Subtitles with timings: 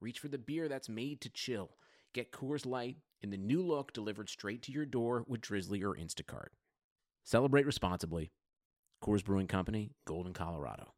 [0.00, 1.70] reach for the beer that's made to chill.
[2.12, 5.94] Get Coors Light in the new look delivered straight to your door with Drizzly or
[5.94, 6.48] Instacart.
[7.24, 8.32] Celebrate responsibly.
[9.02, 10.92] Coors Brewing Company, Golden, Colorado.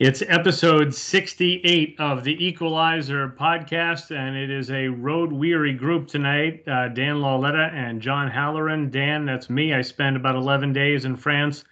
[0.00, 6.64] It's episode 68 of the Equalizer podcast, and it is a road weary group tonight.
[6.66, 8.90] Uh, Dan Lauletta and John Halloran.
[8.90, 9.72] Dan, that's me.
[9.72, 11.64] I spent about 11 days in France.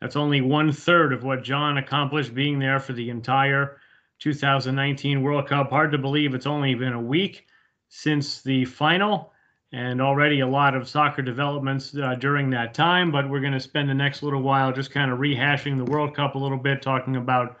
[0.00, 3.76] That's only one third of what John accomplished being there for the entire
[4.20, 5.70] 2019 World Cup.
[5.70, 7.46] Hard to believe it's only been a week
[7.88, 9.32] since the final,
[9.72, 13.10] and already a lot of soccer developments uh, during that time.
[13.10, 16.14] But we're going to spend the next little while just kind of rehashing the World
[16.14, 17.58] Cup a little bit, talking about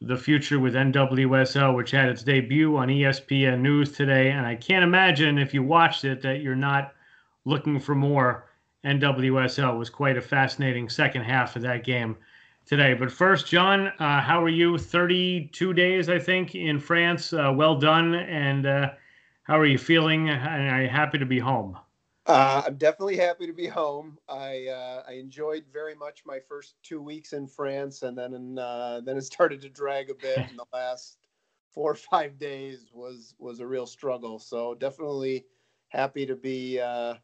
[0.00, 4.30] the future with NWSL, which had its debut on ESPN News today.
[4.30, 6.92] And I can't imagine if you watched it that you're not
[7.44, 8.45] looking for more.
[8.86, 12.16] NWSL was quite a fascinating second half of that game
[12.66, 12.94] today.
[12.94, 14.78] But first, John, uh, how are you?
[14.78, 17.32] 32 days, I think, in France.
[17.32, 18.14] Uh, well done.
[18.14, 18.90] And uh,
[19.42, 20.28] how are you feeling?
[20.28, 21.76] And are you happy to be home?
[22.26, 24.18] Uh, I'm definitely happy to be home.
[24.28, 29.00] I uh, I enjoyed very much my first two weeks in France, and then uh,
[29.04, 30.38] then it started to drag a bit.
[30.38, 31.18] in the last
[31.70, 34.40] four or five days was was a real struggle.
[34.40, 35.44] So definitely
[35.88, 37.14] happy to be uh,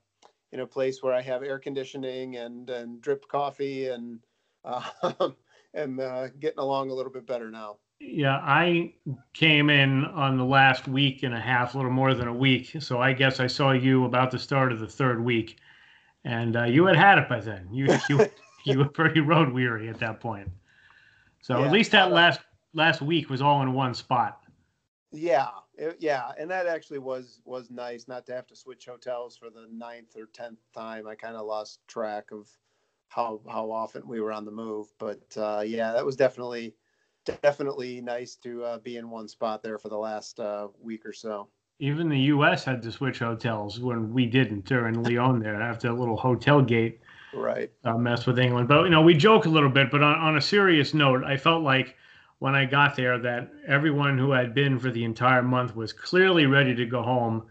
[0.53, 4.21] in a place where I have air conditioning and and drip coffee and
[5.75, 7.79] and uh, getting along a little bit better now.
[8.01, 8.95] Yeah, I
[9.33, 12.77] came in on the last week and a half, a little more than a week.
[12.81, 15.59] So I guess I saw you about the start of the third week,
[16.25, 17.69] and uh, you had had it by then.
[17.73, 18.27] You you
[18.65, 20.51] you were pretty road weary at that point.
[21.41, 22.41] So yeah, at least that uh, last
[22.75, 24.41] last week was all in one spot.
[25.13, 25.49] Yeah,
[25.83, 29.51] it, yeah, and that actually was was nice not to have to switch hotels for
[29.51, 31.07] the ninth or tenth time.
[31.07, 32.49] I kind of lost track of
[33.09, 36.75] how how often we were on the move, but uh, yeah, that was definitely
[37.43, 41.13] definitely nice to uh, be in one spot there for the last uh, week or
[41.13, 41.49] so.
[41.79, 42.65] Even the U.S.
[42.65, 47.01] had to switch hotels when we didn't during Lyon there after a little hotel gate
[47.35, 48.69] right uh, mess with England.
[48.69, 49.91] But you know, we joke a little bit.
[49.91, 51.97] But on, on a serious note, I felt like
[52.43, 56.47] when I got there that everyone who had been for the entire month was clearly
[56.47, 57.45] ready to go home,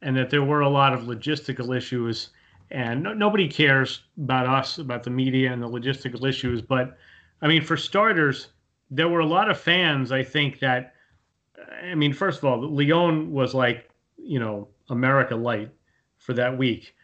[0.00, 2.30] and that there were a lot of logistical issues.
[2.70, 6.62] And no, nobody cares about us, about the media and the logistical issues.
[6.62, 6.96] But
[7.42, 8.48] I mean, for starters
[8.90, 10.94] there were a lot of fans, I think, that,
[11.82, 15.70] I mean, first of all, Lyon was like, you know, America Light
[16.16, 16.94] for that week.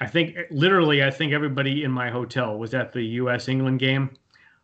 [0.00, 3.46] I think literally, I think everybody in my hotel was at the U.S.
[3.46, 4.10] England game.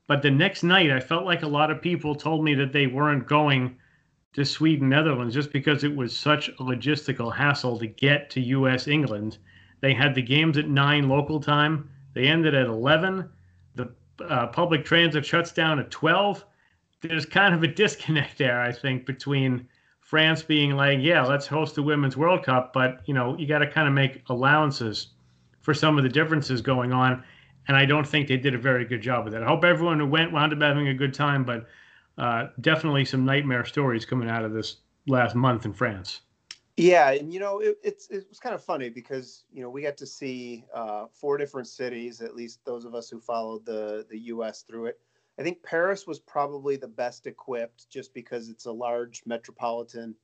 [0.07, 2.87] But the next night, I felt like a lot of people told me that they
[2.87, 3.77] weren't going
[4.35, 8.89] to Sweden, Netherlands, just because it was such a logistical hassle to get to U.S.
[8.89, 9.39] England.
[9.81, 11.91] They had the games at nine local time.
[12.15, 13.29] They ended at 11
[14.29, 16.45] uh, public transit shuts down at 12,
[17.01, 19.69] there's kind of a disconnect there, I think, between
[20.01, 23.59] France being like, yeah, let's host the Women's World Cup, but, you know, you got
[23.59, 25.09] to kind of make allowances
[25.61, 27.23] for some of the differences going on.
[27.69, 29.43] And I don't think they did a very good job with that.
[29.43, 31.67] I hope everyone who went wound up having a good time, but
[32.19, 36.23] uh, definitely some nightmare stories coming out of this last month in France.
[36.77, 39.83] Yeah, and you know it, it's it was kind of funny because you know we
[39.83, 42.21] got to see uh, four different cities.
[42.21, 44.63] At least those of us who followed the the U.S.
[44.63, 44.99] through it.
[45.39, 50.15] I think Paris was probably the best equipped, just because it's a large metropolitan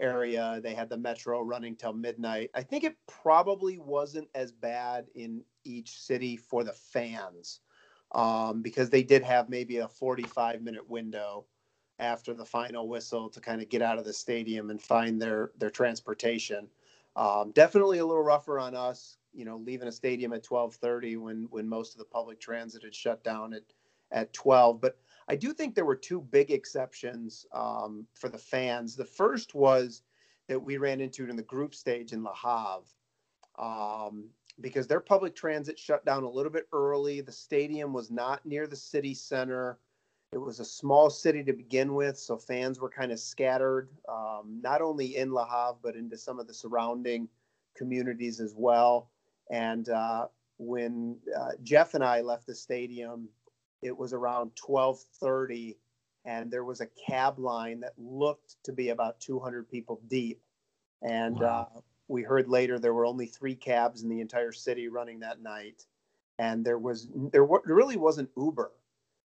[0.00, 0.60] area.
[0.62, 2.50] They had the metro running till midnight.
[2.54, 7.60] I think it probably wasn't as bad in each city for the fans
[8.12, 11.46] um, because they did have maybe a 45 minute window
[11.98, 15.52] after the final whistle to kind of get out of the stadium and find their
[15.58, 16.68] their transportation.
[17.16, 21.46] Um, definitely a little rougher on us, you know, leaving a stadium at 12:30 when
[21.50, 23.62] when most of the public transit had shut down at
[24.10, 24.80] at 12.
[24.80, 28.96] But I do think there were two big exceptions um, for the fans.
[28.96, 30.02] The first was
[30.48, 32.86] that we ran into it in the group stage in La Havre.
[33.58, 34.30] Um,
[34.60, 37.20] because their public transit shut down a little bit early.
[37.20, 39.78] The stadium was not near the city center.
[40.32, 44.60] It was a small city to begin with, so fans were kind of scattered, um,
[44.62, 47.28] not only in La Havre, but into some of the surrounding
[47.76, 49.10] communities as well.
[49.50, 50.26] And uh,
[50.58, 53.28] when uh, Jeff and I left the stadium,
[53.82, 55.76] it was around 12:30,
[56.24, 60.40] and there was a cab line that looked to be about 200 people deep.
[61.02, 61.68] And wow.
[61.74, 65.40] uh, we heard later there were only three cabs in the entire city running that
[65.40, 65.86] night,
[66.38, 68.72] and there was there, there really wasn't Uber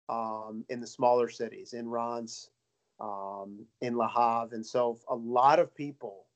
[0.08, 2.50] um, in the smaller cities in Reims,
[3.00, 6.26] um, in La Havre, and so a lot of people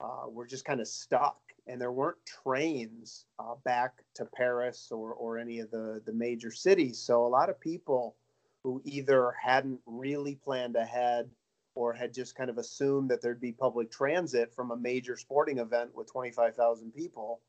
[0.00, 1.38] uh, were just kind of stuck,
[1.68, 6.50] and there weren't trains uh, back to Paris or or any of the the major
[6.50, 6.98] cities.
[6.98, 8.16] So a lot of people
[8.64, 11.30] who either hadn't really planned ahead
[11.74, 15.58] or had just kind of assumed that there'd be public transit from a major sporting
[15.58, 17.40] event with 25,000 people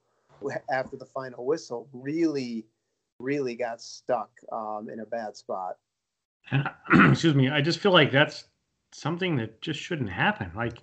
[0.72, 2.66] after the final whistle really,
[3.20, 5.78] really got stuck um, in a bad spot.
[6.52, 6.70] And
[7.12, 8.46] excuse me, I just feel like that's
[8.92, 10.52] something that just shouldn't happen.
[10.56, 10.78] Like,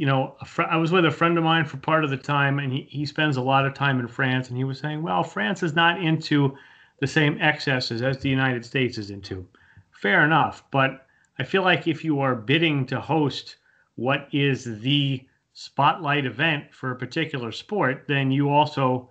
[0.00, 2.58] you know, fr- I was with a friend of mine for part of the time,
[2.58, 5.22] and he, he spends a lot of time in France, and he was saying, well,
[5.22, 6.56] France is not into
[7.00, 9.46] the same excesses as the United States is into.
[9.90, 11.06] Fair enough, but
[11.38, 13.56] I feel like if you are bidding to host
[13.96, 19.10] what is the spotlight event for a particular sport, then you also,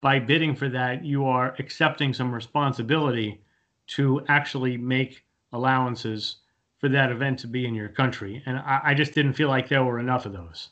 [0.00, 3.40] by bidding for that, you are accepting some responsibility
[3.86, 6.38] to actually make allowances
[6.84, 8.42] for that event to be in your country.
[8.44, 10.68] And I, I just didn't feel like there were enough of those.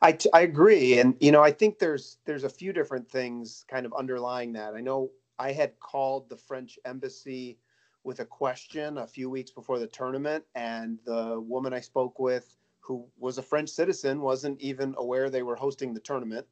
[0.00, 1.00] I, t- I agree.
[1.00, 4.74] And, you know, I think there's there's a few different things kind of underlying that.
[4.76, 5.10] I know
[5.40, 7.58] I had called the French embassy
[8.04, 12.56] with a question a few weeks before the tournament, and the woman I spoke with,
[12.78, 16.46] who was a French citizen, wasn't even aware they were hosting the tournament.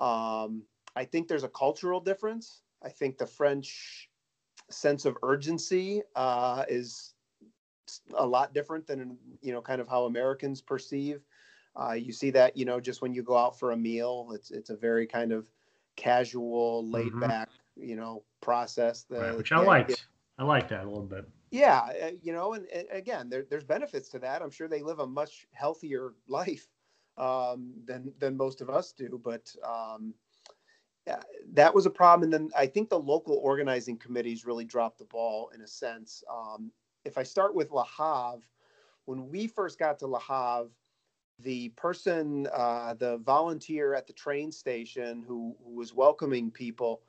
[0.00, 0.64] Um,
[0.96, 2.62] I think there's a cultural difference.
[2.82, 4.10] I think the French
[4.68, 7.12] sense of urgency uh, is
[8.16, 11.20] a lot different than you know kind of how Americans perceive.
[11.80, 14.50] Uh, you see that you know just when you go out for a meal, it's
[14.50, 15.46] it's a very kind of
[15.96, 17.20] casual, laid mm-hmm.
[17.20, 19.06] back you know process.
[19.10, 20.06] Right, which I liked.
[20.38, 21.26] I like that a little bit.
[21.50, 24.42] Yeah, uh, you know, and, and again, there, there's benefits to that.
[24.42, 26.66] I'm sure they live a much healthier life
[27.16, 29.20] um, than than most of us do.
[29.22, 30.14] But um,
[31.06, 31.20] yeah,
[31.52, 32.24] that was a problem.
[32.24, 36.24] And then I think the local organizing committees really dropped the ball in a sense.
[36.30, 36.72] Um,
[37.06, 38.42] if I start with La Havre,
[39.06, 40.70] when we first got to La Havre,
[41.38, 47.02] the person, uh, the volunteer at the train station who, who was welcoming people,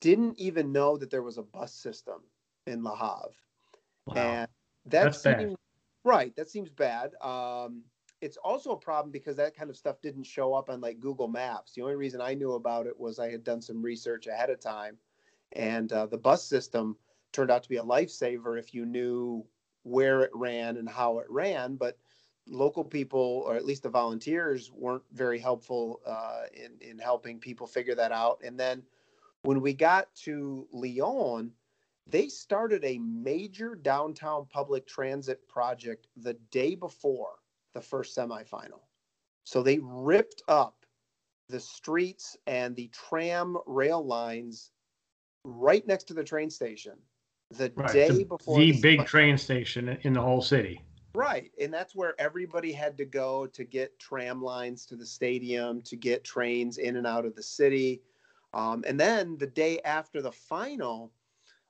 [0.00, 2.22] didn't even know that there was a bus system
[2.66, 3.34] in La Havre.
[4.06, 4.14] Wow.
[4.14, 4.48] And
[4.86, 5.56] that That's seems, bad.
[6.04, 6.34] right.
[6.36, 7.12] That seems bad.
[7.20, 7.82] Um,
[8.20, 11.28] it's also a problem because that kind of stuff didn't show up on like Google
[11.28, 11.72] Maps.
[11.74, 14.60] The only reason I knew about it was I had done some research ahead of
[14.60, 14.96] time,
[15.52, 16.96] and uh, the bus system
[17.32, 19.44] turned out to be a lifesaver if you knew
[19.82, 21.76] where it ran and how it ran.
[21.76, 21.98] But
[22.46, 27.66] local people, or at least the volunteers, weren't very helpful uh, in in helping people
[27.66, 28.40] figure that out.
[28.44, 28.82] And then
[29.42, 31.52] when we got to Lyon,
[32.06, 37.36] they started a major downtown public transit project the day before
[37.74, 38.80] the first semifinal.
[39.44, 40.84] So they ripped up
[41.48, 44.70] the streets and the tram rail lines
[45.44, 46.94] right next to the train station
[47.56, 47.92] the right.
[47.92, 50.82] day the, before the, the big train station in the whole city.
[51.14, 51.50] Right.
[51.60, 55.96] And that's where everybody had to go to get tram lines to the stadium, to
[55.96, 58.02] get trains in and out of the city.
[58.54, 61.12] Um, and then the day after the final,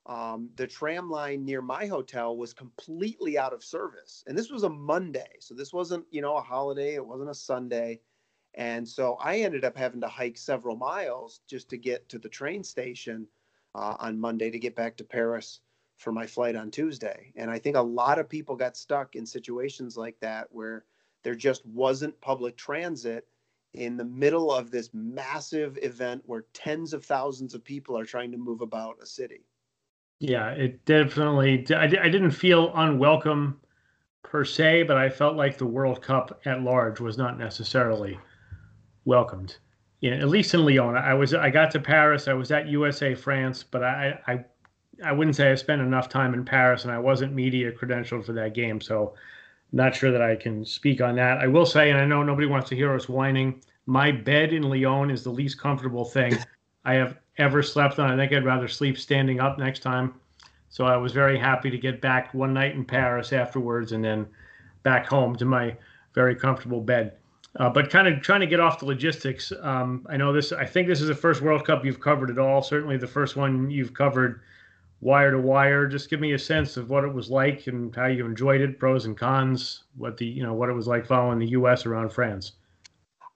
[0.06, 4.22] um, the tram line near my hotel was completely out of service.
[4.26, 5.36] And this was a Monday.
[5.40, 6.94] So this wasn't, you know, a holiday.
[6.94, 8.00] It wasn't a Sunday.
[8.54, 12.28] And so I ended up having to hike several miles just to get to the
[12.28, 13.26] train station
[13.74, 15.60] uh, on Monday to get back to Paris
[16.02, 17.32] for my flight on Tuesday.
[17.36, 20.84] And I think a lot of people got stuck in situations like that where
[21.22, 23.26] there just wasn't public transit
[23.74, 28.30] in the middle of this massive event where tens of thousands of people are trying
[28.32, 29.46] to move about a city.
[30.18, 31.64] Yeah, it definitely.
[31.74, 33.60] I, I didn't feel unwelcome
[34.22, 38.18] per se, but I felt like the World Cup at large was not necessarily
[39.04, 39.56] welcomed.
[40.00, 40.96] Yeah, at least in Lyon.
[40.96, 41.32] I was.
[41.32, 42.28] I got to Paris.
[42.28, 44.44] I was at USA France, but I, I,
[45.02, 48.32] I wouldn't say I spent enough time in Paris, and I wasn't media credentialed for
[48.32, 49.14] that game, so
[49.72, 51.38] not sure that I can speak on that.
[51.38, 53.62] I will say, and I know nobody wants to hear us whining.
[53.86, 56.36] My bed in Lyon is the least comfortable thing
[56.84, 58.10] I have ever slept on.
[58.10, 60.14] I think I'd rather sleep standing up next time.
[60.68, 64.26] So I was very happy to get back one night in Paris afterwards and then
[64.82, 65.76] back home to my
[66.14, 67.12] very comfortable bed.
[67.56, 69.52] Uh, but kind of trying to get off the logistics.
[69.60, 70.52] Um, I know this.
[70.52, 72.62] I think this is the first World Cup you've covered at all.
[72.62, 74.40] Certainly the first one you've covered
[75.02, 75.86] wire to wire.
[75.86, 78.78] Just give me a sense of what it was like and how you enjoyed it,
[78.78, 79.84] pros and cons.
[79.96, 81.84] What the you know what it was like following the U.S.
[81.84, 82.52] around France.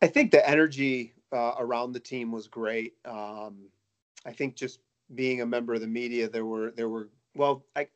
[0.01, 2.95] I think the energy uh, around the team was great.
[3.05, 3.69] Um,
[4.25, 4.81] I think just
[5.15, 7.89] being a member of the media, there were there were well, I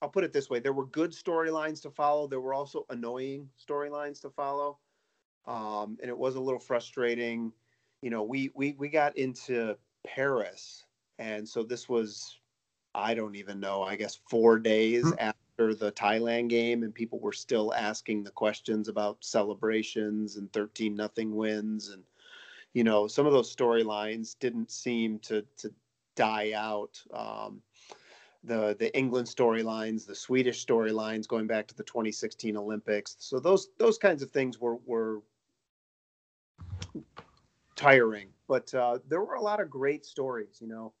[0.00, 2.26] I'll put it this way: there were good storylines to follow.
[2.26, 4.78] There were also annoying storylines to follow,
[5.46, 7.52] um, and it was a little frustrating.
[8.02, 10.84] You know, we we we got into Paris,
[11.18, 12.38] and so this was,
[12.96, 13.82] I don't even know.
[13.82, 15.18] I guess four days mm-hmm.
[15.18, 20.96] after the Thailand game, and people were still asking the questions about celebrations and thirteen
[20.96, 22.02] nothing wins, and
[22.72, 25.72] you know, some of those storylines didn't seem to to
[26.14, 27.00] die out.
[27.12, 27.62] Um,
[28.44, 33.16] the the England storylines, the Swedish storylines going back to the 2016 Olympics.
[33.18, 35.20] So those those kinds of things were were
[37.74, 40.58] tiring, but uh, there were a lot of great stories.
[40.60, 40.92] You know,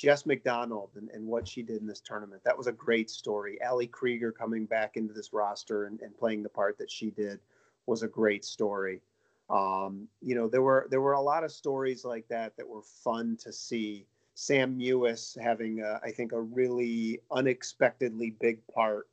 [0.00, 2.42] Jess McDonald and, and what she did in this tournament.
[2.42, 3.58] That was a great story.
[3.62, 7.38] Ali Krieger coming back into this roster and, and playing the part that she did
[7.84, 9.02] was a great story.
[9.50, 12.80] Um, you know, there were there were a lot of stories like that that were
[12.80, 19.06] fun to see Sam Mewis having, a, I think, a really unexpectedly big part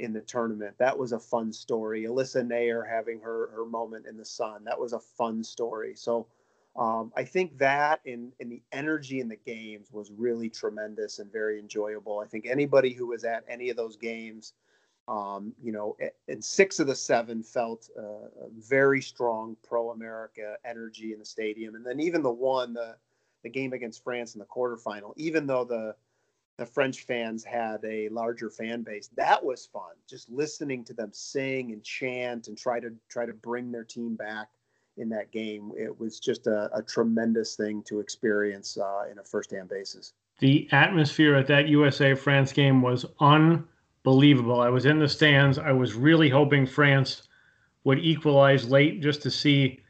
[0.00, 0.74] in the tournament.
[0.78, 2.02] That was a fun story.
[2.02, 4.64] Alyssa Naeher having her her moment in the sun.
[4.64, 5.94] That was a fun story.
[5.94, 6.26] So
[6.74, 11.30] um, I think that in in the energy in the games was really tremendous and
[11.30, 12.18] very enjoyable.
[12.20, 14.54] I think anybody who was at any of those games,
[15.06, 15.96] um, you know,
[16.28, 21.74] and six of the seven felt a very strong pro America energy in the stadium,
[21.74, 22.96] and then even the one the
[23.42, 25.94] the game against France in the quarterfinal, even though the
[26.56, 29.08] the French fans had a larger fan base.
[29.16, 29.94] That was fun.
[30.08, 34.16] Just listening to them sing and chant and try to try to bring their team
[34.16, 34.48] back
[34.96, 35.72] in that game.
[35.76, 40.12] It was just a, a tremendous thing to experience uh, in a first-hand basis.
[40.38, 44.60] The atmosphere at that USA France game was unbelievable.
[44.60, 45.58] I was in the stands.
[45.58, 47.28] I was really hoping France
[47.84, 49.80] would equalize late just to see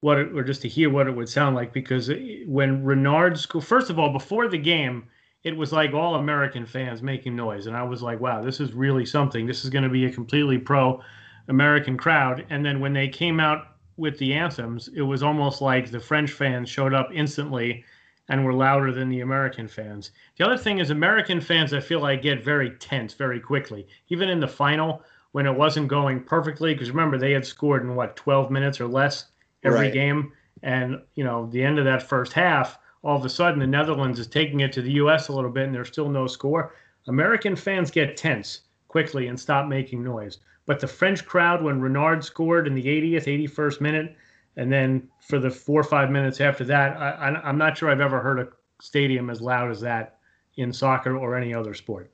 [0.00, 2.10] what it, or just to hear what it would sound like because
[2.46, 5.04] when Renard school first of all before the game
[5.44, 8.72] it was like all American fans making noise and I was like wow this is
[8.72, 11.02] really something this is going to be a completely pro
[11.48, 15.90] American crowd and then when they came out with the anthems it was almost like
[15.90, 17.84] the French fans showed up instantly
[18.30, 20.10] and were louder than the American fans.
[20.36, 24.28] The other thing is American fans I feel like get very tense very quickly even
[24.28, 25.02] in the final
[25.32, 28.86] when it wasn't going perfectly because remember they had scored in what 12 minutes or
[28.86, 29.26] less
[29.64, 29.92] every right.
[29.92, 30.32] game.
[30.62, 34.18] And you know, the end of that first half, all of a sudden the Netherlands
[34.18, 35.28] is taking it to the U.S.
[35.28, 36.74] a little bit, and there's still no score.
[37.06, 40.38] American fans get tense quickly and stop making noise.
[40.68, 44.14] But the French crowd, when Renard scored in the 80th, 81st minute,
[44.58, 48.02] and then for the four or five minutes after that, I, am not sure I've
[48.02, 48.48] ever heard a
[48.82, 50.18] stadium as loud as that
[50.58, 52.12] in soccer or any other sport.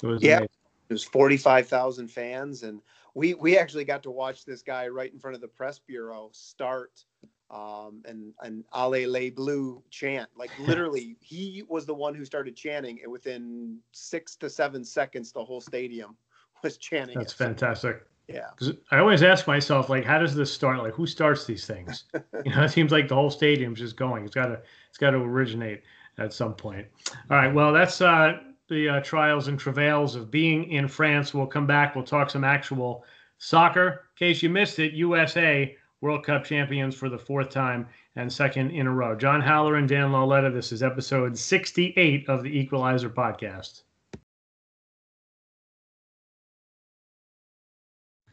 [0.00, 0.48] It was yeah, amazing.
[0.88, 2.80] it was 45,000 fans, and
[3.14, 6.30] we we actually got to watch this guy right in front of the press bureau
[6.32, 7.04] start
[7.50, 10.30] um, and an "Allez les Bleus" chant.
[10.36, 15.32] Like literally, he was the one who started chanting, and within six to seven seconds,
[15.32, 16.16] the whole stadium
[16.64, 17.16] was chanting.
[17.16, 17.36] That's it.
[17.36, 18.02] fantastic.
[18.26, 20.78] Yeah, because I always ask myself, like, how does this start?
[20.78, 22.04] Like, who starts these things?
[22.44, 24.24] you know, it seems like the whole stadium's just going.
[24.24, 25.82] It's got to, it's got to originate
[26.16, 26.86] at some point.
[27.30, 31.34] All right, well, that's uh, the uh, trials and travails of being in France.
[31.34, 31.94] We'll come back.
[31.94, 33.04] We'll talk some actual
[33.36, 34.08] soccer.
[34.18, 38.70] In case you missed it, USA World Cup champions for the fourth time and second
[38.70, 39.14] in a row.
[39.14, 40.50] John Halloran and Dan Lauletta.
[40.50, 43.82] This is episode 68 of the Equalizer podcast.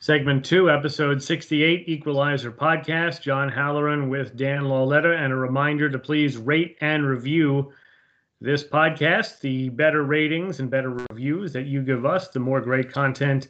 [0.03, 3.21] Segment two, episode 68, Equalizer podcast.
[3.21, 5.15] John Halloran with Dan Lauletta.
[5.15, 7.71] And a reminder to please rate and review
[8.39, 9.41] this podcast.
[9.41, 13.49] The better ratings and better reviews that you give us, the more great content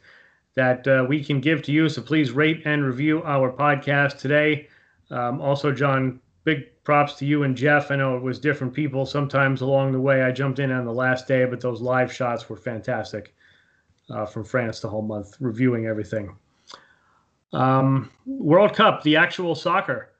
[0.54, 1.88] that uh, we can give to you.
[1.88, 4.68] So please rate and review our podcast today.
[5.10, 7.90] Um, also, John, big props to you and Jeff.
[7.90, 10.22] I know it was different people sometimes along the way.
[10.22, 13.34] I jumped in on the last day, but those live shots were fantastic
[14.10, 16.36] uh, from France the whole month, reviewing everything.
[17.52, 20.12] Um, World Cup, the actual soccer.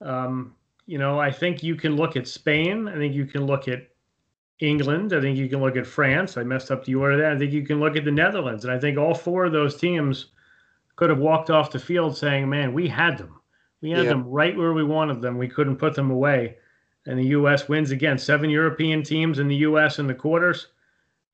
[0.00, 0.54] Um,
[0.86, 2.88] you know, I think you can look at Spain.
[2.88, 3.88] I think you can look at
[4.60, 5.12] England.
[5.12, 6.36] I think you can look at France.
[6.36, 7.30] I messed up the order there.
[7.30, 8.64] I think you can look at the Netherlands.
[8.64, 10.26] And I think all four of those teams
[10.94, 13.40] could have walked off the field saying, man, we had them.
[13.82, 14.10] We had yeah.
[14.10, 15.36] them right where we wanted them.
[15.38, 16.56] We couldn't put them away.
[17.06, 17.68] And the U.S.
[17.68, 18.18] wins again.
[18.18, 19.98] Seven European teams in the U.S.
[19.98, 20.68] in the quarters,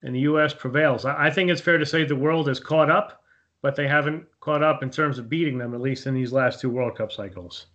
[0.02, 0.52] and the U.S.
[0.52, 1.04] prevails.
[1.04, 3.21] I think it's fair to say the world has caught up,
[3.62, 6.60] but they haven't caught up in terms of beating them, at least in these last
[6.60, 7.66] two World Cup cycles.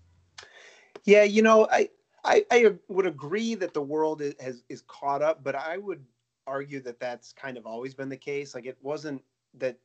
[1.06, 1.90] Yeah, you know, I,
[2.24, 6.04] I, I would agree that the world is, has is caught up, but I would
[6.46, 8.54] argue that that's kind of always been the case.
[8.54, 9.24] Like it wasn't
[9.56, 9.78] that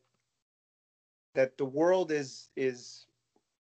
[1.35, 3.06] that the world is is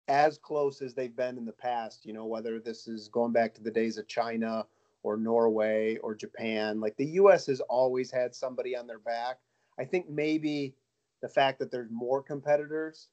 [0.07, 2.05] as close as they've been in the past.
[2.05, 4.65] You know, whether this is going back to the days of China
[5.03, 6.79] or Norway or Japan.
[6.79, 7.45] Like the U.S.
[7.45, 9.37] has always had somebody on their back.
[9.77, 10.73] I think maybe
[11.21, 13.09] the fact that there's more competitors,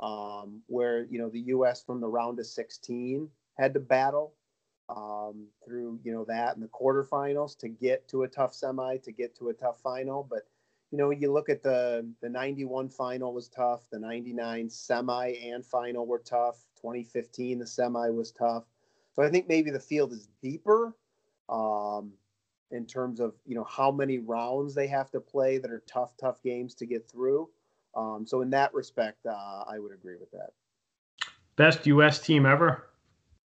[0.00, 1.82] um, where you know the U.S.
[1.82, 3.28] from the round of 16
[3.58, 4.34] had to battle
[4.88, 9.12] um, through you know that and the quarterfinals to get to a tough semi to
[9.12, 10.26] get to a tough final.
[10.28, 10.46] But
[10.90, 15.64] you know you look at the the 91 final was tough, the 99 semi and
[15.64, 16.64] final were tough.
[16.76, 18.64] 2015 the semi was tough.
[19.14, 20.94] So I think maybe the field is deeper
[21.48, 22.12] um,
[22.70, 26.16] in terms of you know how many rounds they have to play that are tough,
[26.18, 27.48] tough games to get through.
[27.94, 30.50] Um, so in that respect, uh, I would agree with that.
[31.56, 32.20] Best U.S.
[32.20, 32.90] team ever.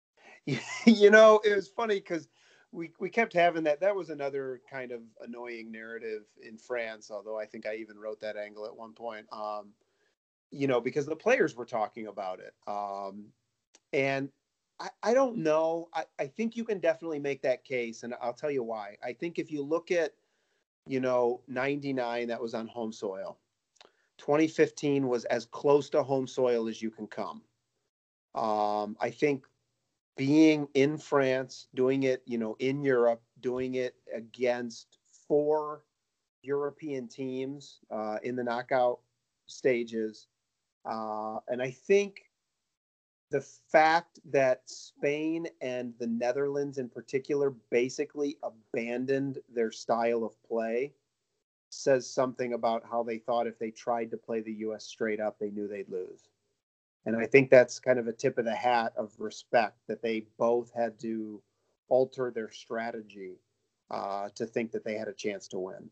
[0.46, 2.27] you know, it was funny because
[2.72, 3.80] we we kept having that.
[3.80, 7.10] That was another kind of annoying narrative in France.
[7.10, 9.25] Although I think I even wrote that angle at one point.
[9.32, 9.70] Um,
[10.51, 12.53] you know, because the players were talking about it.
[12.68, 13.25] Um,
[13.92, 14.30] and
[14.80, 15.89] I, I don't know.
[15.94, 18.98] I, I think you can definitely make that case, and I'll tell you why.
[19.03, 20.13] I think if you look at,
[20.88, 23.38] you know, 99, that was on home soil.
[24.18, 27.42] 2015 was as close to home soil as you can come.
[28.36, 29.46] Um, I think
[30.15, 35.84] being in France, doing it, you know, in Europe, doing it against four
[36.42, 39.00] European teams uh, in the knockout
[39.48, 40.27] stages,
[40.86, 42.23] uh, and I think
[43.34, 50.94] the fact that Spain and the Netherlands in particular basically abandoned their style of play
[51.72, 55.40] says something about how they thought if they tried to play the US straight up,
[55.40, 56.30] they knew they'd lose.
[57.08, 60.28] And I think that's kind of a tip of the hat of respect that they
[60.38, 61.42] both had to
[61.90, 63.40] alter their strategy
[63.90, 65.90] uh, to think that they had a chance to win.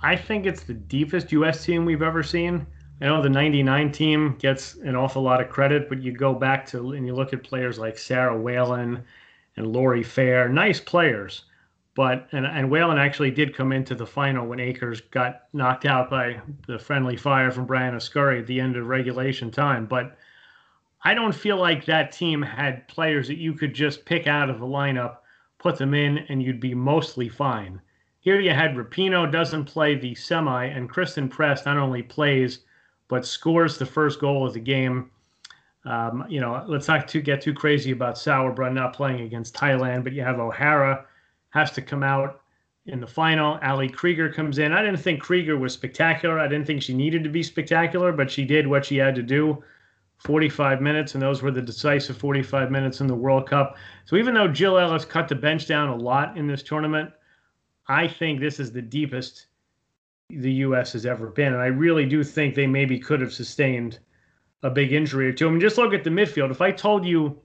[0.00, 1.64] I think it's the deepest U.S.
[1.64, 2.68] team we've ever seen.
[2.98, 6.64] I know the 99 team gets an awful lot of credit, but you go back
[6.68, 9.04] to and you look at players like Sara Whalen
[9.58, 11.44] and Lorrie Fair, nice players.
[11.94, 16.08] But and, and Whalen actually did come into the final when Akers got knocked out
[16.08, 19.84] by the friendly fire from Briana Scurry at the end of regulation time.
[19.84, 20.16] But
[21.04, 24.58] I don't feel like that team had players that you could just pick out of
[24.58, 25.18] the lineup,
[25.58, 27.82] put them in, and you'd be mostly fine.
[28.20, 32.60] Here you had Rapinoe doesn't play the semi, and Christen Press not only plays
[33.08, 35.10] but scores the first goal of the game.
[35.84, 40.02] Um, you know, let's not too, get too crazy about Sauerbrunn not playing against Thailand,
[40.02, 41.06] but you have O'Hara
[41.50, 42.40] has to come out
[42.86, 43.58] in the final.
[43.62, 44.72] Ali Krieger comes in.
[44.72, 46.38] I didn't think Krieger was spectacular.
[46.38, 49.22] I didn't think she needed to be spectacular, but she did what she had to
[49.22, 49.62] do.
[50.18, 53.76] 45 minutes, and those were the decisive 45 minutes in the World Cup.
[54.06, 57.10] So even though Jill Ellis cut the bench down a lot in this tournament,
[57.88, 59.46] I think this is the deepest
[60.30, 60.92] the U.S.
[60.92, 61.52] has ever been.
[61.52, 63.98] And I really do think they maybe could have sustained
[64.62, 65.48] a big injury or two.
[65.48, 66.50] I mean, just look at the midfield.
[66.50, 67.38] If I told you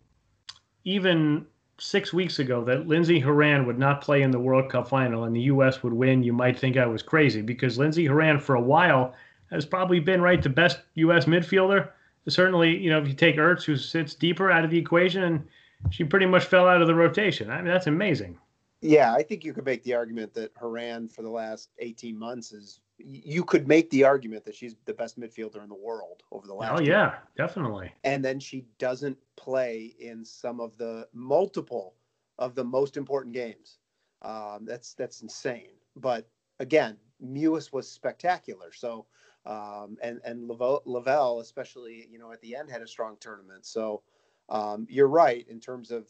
[0.84, 1.46] even
[1.78, 5.36] six weeks ago that Lindsey Horan would not play in the World Cup final and
[5.36, 5.84] the U.S.
[5.84, 9.13] would win, you might think I was crazy because Lindsey Horan, for a while,
[9.52, 11.26] has probably been right the best U.S.
[11.26, 11.89] midfielder.
[12.28, 15.48] Certainly, you know, if you take Ertz, who sits deeper out of the equation, and
[15.89, 17.50] she pretty much fell out of the rotation.
[17.50, 18.38] I mean, that's amazing.
[18.82, 22.52] Yeah, I think you could make the argument that Horan for the last 18 months
[22.52, 26.48] is you could make the argument that she's the best midfielder in the world over
[26.48, 27.13] the last Oh yeah, year.
[27.36, 27.94] definitely.
[28.04, 31.96] And then she doesn't play in some of the multiple
[32.39, 33.78] of the most important games.
[34.24, 35.74] Um, that's that's insane.
[35.96, 36.28] But
[36.60, 38.72] again, Mewis was spectacular.
[38.72, 39.06] So
[39.46, 43.65] um, and and Lavelle, especially you know at the end had a strong tournament.
[43.65, 44.02] So
[44.50, 46.08] um, you're right in terms of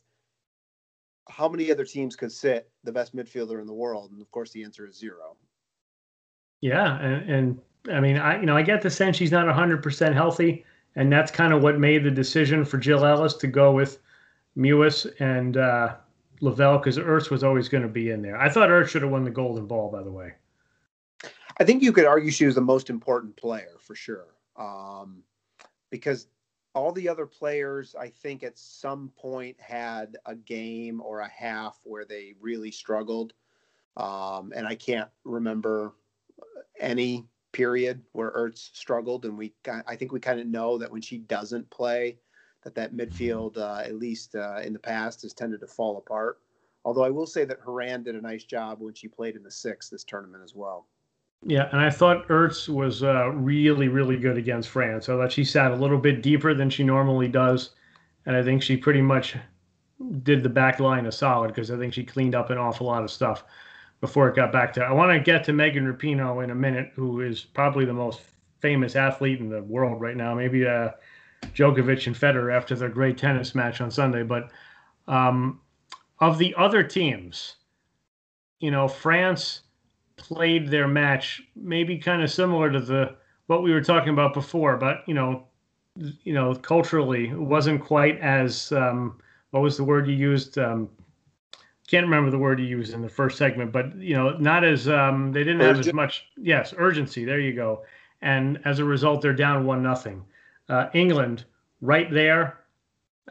[1.29, 4.11] how many other teams could sit the best midfielder in the world?
[4.11, 5.35] And of course, the answer is zero.
[6.61, 9.81] Yeah, and, and I mean, I you know I get the sense she's not hundred
[9.81, 13.71] percent healthy, and that's kind of what made the decision for Jill Ellis to go
[13.71, 13.99] with
[14.57, 15.95] Mewis and uh,
[16.41, 18.37] Lavelle because Ertz was always going to be in there.
[18.37, 20.33] I thought Ertz should have won the Golden Ball, by the way.
[21.59, 25.23] I think you could argue she was the most important player for sure, um,
[25.89, 26.27] because
[26.73, 31.79] all the other players, I think, at some point had a game or a half
[31.83, 33.33] where they really struggled.
[33.97, 35.93] Um, and I can't remember
[36.79, 39.25] any period where Ertz struggled.
[39.25, 39.53] And we,
[39.85, 42.17] I think we kind of know that when she doesn't play,
[42.63, 46.39] that that midfield, uh, at least uh, in the past, has tended to fall apart.
[46.85, 49.51] Although I will say that Horan did a nice job when she played in the
[49.51, 50.87] six this tournament as well.
[51.43, 55.09] Yeah, and I thought Ertz was uh, really, really good against France.
[55.09, 57.71] I thought she sat a little bit deeper than she normally does,
[58.25, 59.35] and I think she pretty much
[60.23, 63.03] did the back line a solid because I think she cleaned up an awful lot
[63.03, 63.43] of stuff
[64.01, 64.83] before it got back to.
[64.83, 68.21] I want to get to Megan Rapinoe in a minute, who is probably the most
[68.59, 70.35] famous athlete in the world right now.
[70.35, 70.91] Maybe uh,
[71.55, 74.23] Djokovic and Federer after their great tennis match on Sunday.
[74.23, 74.51] But
[75.07, 75.59] um,
[76.19, 77.55] of the other teams,
[78.59, 79.61] you know, France
[80.21, 83.15] played their match maybe kind of similar to the
[83.47, 85.43] what we were talking about before, but you know,
[85.95, 90.57] you know, culturally it wasn't quite as um, what was the word you used?
[90.57, 90.89] Um,
[91.87, 94.87] can't remember the word you used in the first segment, but you know, not as
[94.87, 95.77] um, they didn't Urgent.
[95.77, 96.25] have as much.
[96.37, 97.25] Yes, urgency.
[97.25, 97.83] There you go.
[98.21, 100.23] And as a result, they're down one nothing.
[100.69, 101.43] Uh, England,
[101.81, 102.60] right there.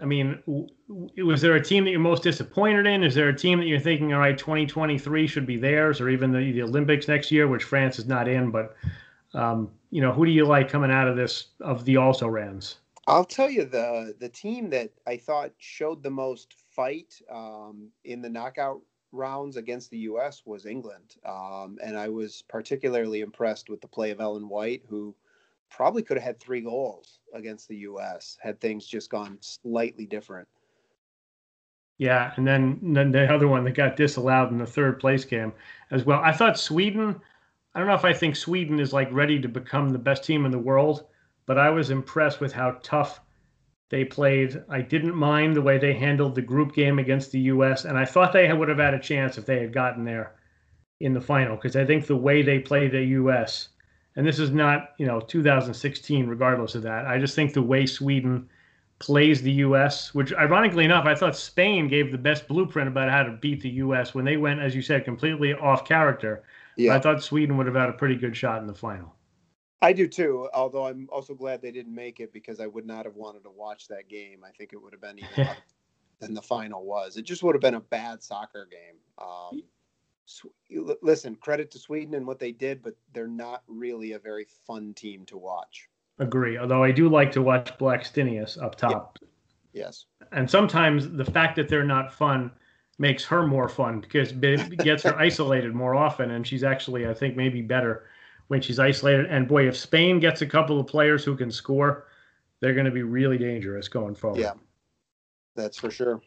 [0.01, 0.43] I mean,
[0.89, 3.03] was there a team that you're most disappointed in?
[3.03, 6.33] Is there a team that you're thinking, all right, 2023 should be theirs, or even
[6.33, 8.51] the, the Olympics next year, which France is not in?
[8.51, 8.77] But
[9.35, 12.77] um, you know, who do you like coming out of this of the also rans?
[13.07, 18.23] I'll tell you the the team that I thought showed the most fight um, in
[18.23, 18.81] the knockout
[19.13, 20.43] rounds against the U.S.
[20.47, 25.15] was England, um, and I was particularly impressed with the play of Ellen White, who
[25.71, 28.37] probably could have had three goals against the U.S.
[28.41, 30.49] had things just gone slightly different.
[31.99, 35.53] Yeah, and then, then the other one that got disallowed in the third place game
[35.91, 36.21] as well.
[36.21, 37.21] I thought Sweden.
[37.75, 40.45] I don't know if I think Sweden is like ready to become the best team
[40.45, 41.05] in the world,
[41.47, 43.21] but I was impressed with how tough
[43.91, 44.63] they played.
[44.69, 48.05] I didn't mind the way they handled the group game against the U.S., and I
[48.05, 50.35] thought they would have had a chance if they had gotten there
[51.01, 53.70] in the final because I think the way they played the U.S.
[54.17, 57.07] and this is not you know 2016, regardless of that.
[57.07, 58.49] I just think the way Sweden
[58.99, 63.23] plays the U.S., which ironically enough, I thought Spain gave the best blueprint about how
[63.23, 64.15] to beat the U.S.
[64.15, 66.45] when they went, as you said, completely off character.
[66.77, 66.95] Yeah.
[66.95, 69.15] I thought Sweden would have had a pretty good shot in the final.
[69.83, 70.49] I do too.
[70.53, 73.51] Although I'm also glad they didn't make it because I would not have wanted to
[73.51, 74.45] watch that game.
[74.47, 75.49] I think it would have been even
[76.21, 77.17] than the final was.
[77.17, 78.99] It just would have been a bad soccer game.
[79.19, 79.63] Um,
[81.03, 84.95] listen, credit to Sweden and what they did, but they're not really a very fun
[84.95, 85.89] team to watch.
[86.19, 86.59] Agree.
[86.59, 89.19] Although I do like to watch Blackstenius up top.
[89.21, 89.29] Yeah.
[89.73, 90.07] Yes.
[90.33, 92.51] And sometimes the fact that they're not fun
[92.99, 97.15] makes her more fun because it gets her isolated more often, and she's actually, I
[97.15, 98.05] think, maybe better
[98.49, 99.27] when she's isolated.
[99.27, 102.07] And boy, if Spain gets a couple of players who can score,
[102.61, 104.41] they're going to be really dangerous going forward.
[104.41, 104.53] Yeah,
[105.57, 106.21] that's for sure.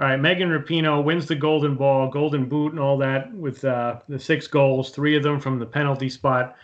[0.00, 4.00] All right, Megan Rapinoe wins the Golden Ball, Golden Boot, and all that with uh,
[4.08, 6.56] the six goals, three of them from the penalty spot.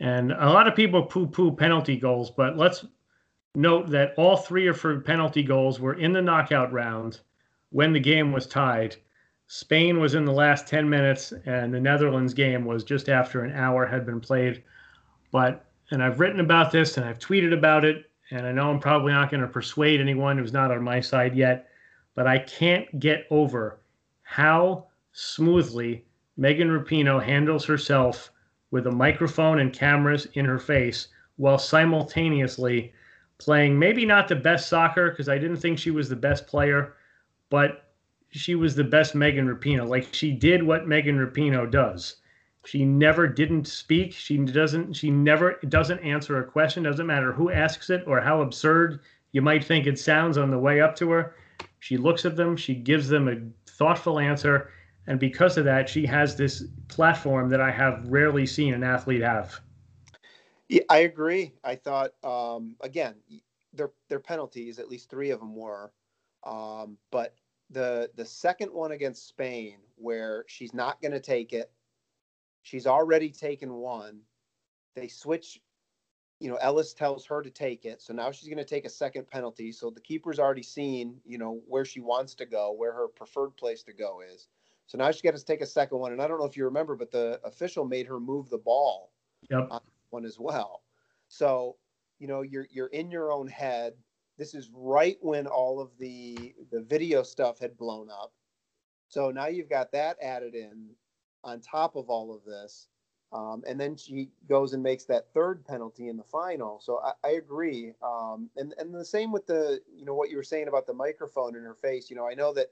[0.00, 2.86] And a lot of people poo-poo penalty goals, but let's
[3.54, 7.20] note that all three of her penalty goals were in the knockout round
[7.72, 8.96] when the game was tied.
[9.48, 13.52] Spain was in the last 10 minutes, and the Netherlands game was just after an
[13.52, 14.62] hour had been played.
[15.30, 18.80] But, and I've written about this and I've tweeted about it, and I know I'm
[18.80, 21.67] probably not going to persuade anyone who's not on my side yet,
[22.18, 23.78] but I can't get over
[24.22, 26.04] how smoothly
[26.36, 28.32] Megan Rapinoe handles herself
[28.72, 32.92] with a microphone and cameras in her face while simultaneously
[33.38, 36.94] playing maybe not the best soccer because I didn't think she was the best player,
[37.50, 37.92] but
[38.30, 39.86] she was the best Megan Rapinoe.
[39.86, 42.16] Like she did what Megan Rapinoe does.
[42.64, 44.12] She never didn't speak.
[44.12, 44.94] She doesn't.
[44.94, 46.82] She never doesn't answer a question.
[46.82, 48.98] Doesn't matter who asks it or how absurd
[49.30, 51.36] you might think it sounds on the way up to her.
[51.80, 52.56] She looks at them.
[52.56, 54.70] She gives them a thoughtful answer,
[55.06, 59.22] and because of that, she has this platform that I have rarely seen an athlete
[59.22, 59.60] have.
[60.68, 61.54] Yeah, I agree.
[61.64, 63.14] I thought um, again,
[63.72, 65.92] their their penalties, at least three of them were,
[66.44, 67.34] um, but
[67.70, 71.70] the the second one against Spain, where she's not going to take it,
[72.62, 74.20] she's already taken one.
[74.94, 75.60] They switch.
[76.40, 78.90] You know, Ellis tells her to take it, so now she's going to take a
[78.90, 79.72] second penalty.
[79.72, 83.56] So the keeper's already seen, you know, where she wants to go, where her preferred
[83.56, 84.46] place to go is.
[84.86, 86.64] So now she gets to take a second one, and I don't know if you
[86.64, 89.10] remember, but the official made her move the ball
[89.50, 89.66] yep.
[89.70, 90.82] on one as well.
[91.28, 91.76] So
[92.20, 93.94] you know, you're you're in your own head
[94.38, 98.32] this is right when all of the the video stuff had blown up.
[99.08, 100.90] So now you've got that added in
[101.42, 102.86] on top of all of this.
[103.32, 106.80] Um, and then she goes and makes that third penalty in the final.
[106.80, 107.92] So I, I agree.
[108.02, 110.94] Um, and and the same with the you know what you were saying about the
[110.94, 112.08] microphone in her face.
[112.08, 112.70] You know I know that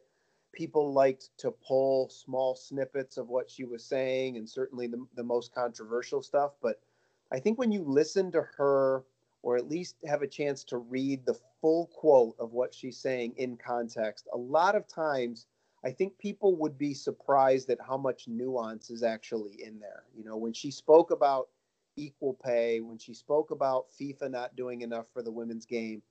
[0.55, 5.25] people liked to pull small snippets of what she was saying, and certainly the the
[5.25, 6.53] most controversial stuff.
[6.63, 6.81] But
[7.31, 9.05] I think when you listen to her
[9.47, 13.33] or at least have a chance to read the full quote of what she's saying
[13.37, 14.27] in context.
[14.33, 15.47] A lot of times,
[15.87, 20.03] I think people would be surprised at how much nuance is actually in there.
[20.17, 21.49] You know, when she spoke about
[21.97, 26.03] equal pay, when she spoke about FIFA not doing enough for the women's game,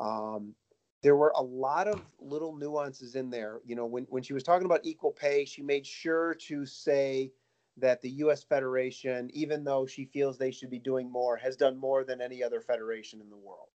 [0.00, 0.54] um,
[1.02, 3.60] there were a lot of little nuances in there.
[3.66, 7.32] You know, when, when she was talking about equal pay, she made sure to say,
[7.76, 8.44] that the U.S.
[8.44, 12.40] Federation, even though she feels they should be doing more, has done more than any
[12.40, 13.68] other federation in the world.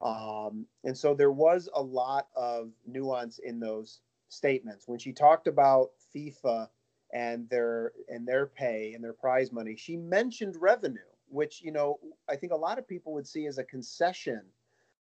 [0.00, 4.86] Um, and so there was a lot of nuance in those statements.
[4.86, 6.68] When she talked about FIFA
[7.12, 9.76] and their and their pay and their prize money.
[9.76, 13.58] She mentioned revenue, which you know I think a lot of people would see as
[13.58, 14.42] a concession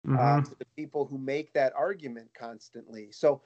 [0.05, 0.17] mm-hmm.
[0.17, 3.11] uh, to the people who make that argument constantly.
[3.11, 3.41] So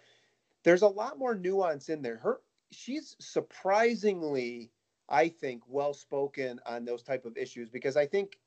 [0.63, 2.17] there's a lot more nuance in there.
[2.17, 4.71] Her she's surprisingly,
[5.09, 8.37] I think, well spoken on those type of issues because I think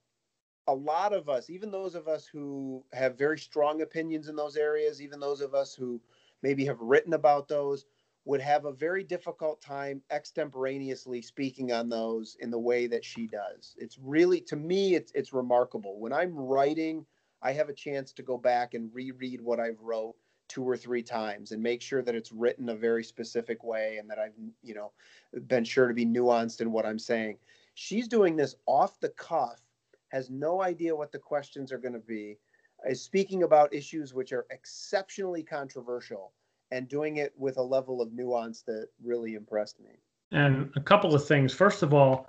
[0.66, 4.56] a lot of us, even those of us who have very strong opinions in those
[4.56, 6.00] areas, even those of us who
[6.42, 7.85] maybe have written about those,
[8.24, 13.26] would have a very difficult time extemporaneously speaking on those in the way that she
[13.26, 13.74] does.
[13.79, 15.98] It's really to me it's it's remarkable.
[15.98, 17.07] When I'm writing,
[17.42, 20.16] I have a chance to go back and reread what I've wrote
[20.48, 24.11] two or three times and make sure that it's written a very specific way and
[24.11, 24.92] that I've you know
[25.46, 27.38] been sure to be nuanced in what I'm saying.
[27.74, 29.61] She's doing this off the cuff,
[30.09, 32.37] has no idea what the questions are going to be,
[32.88, 36.32] is speaking about issues which are exceptionally controversial
[36.70, 39.98] and doing it with a level of nuance that really impressed me.
[40.32, 41.52] And a couple of things.
[41.52, 42.28] First of all,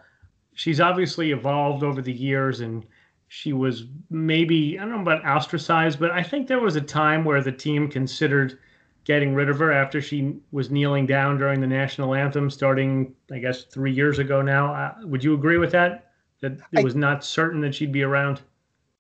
[0.54, 2.86] she's obviously evolved over the years and
[3.28, 7.24] she was maybe, I don't know about ostracized, but I think there was a time
[7.24, 8.60] where the team considered
[9.04, 13.40] getting rid of her after she was kneeling down during the national anthem starting, I
[13.40, 14.74] guess, three years ago now.
[14.74, 16.12] Uh, would you agree with that?
[16.42, 18.42] That it I, was not certain that she'd be around?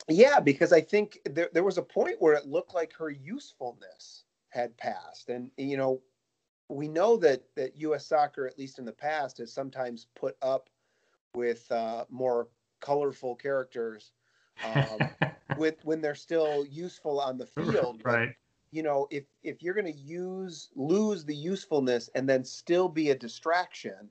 [0.07, 4.23] Yeah, because I think there, there was a point where it looked like her usefulness
[4.49, 5.29] had passed.
[5.29, 6.01] And you know,
[6.69, 8.05] we know that that U.S.
[8.05, 10.69] soccer, at least in the past, has sometimes put up
[11.33, 12.47] with uh, more
[12.79, 14.11] colorful characters
[14.63, 15.09] um,
[15.57, 18.01] with when they're still useful on the field.
[18.03, 18.27] Right.
[18.27, 18.35] But,
[18.71, 23.09] you know, if if you're going to use lose the usefulness and then still be
[23.09, 24.09] a distraction,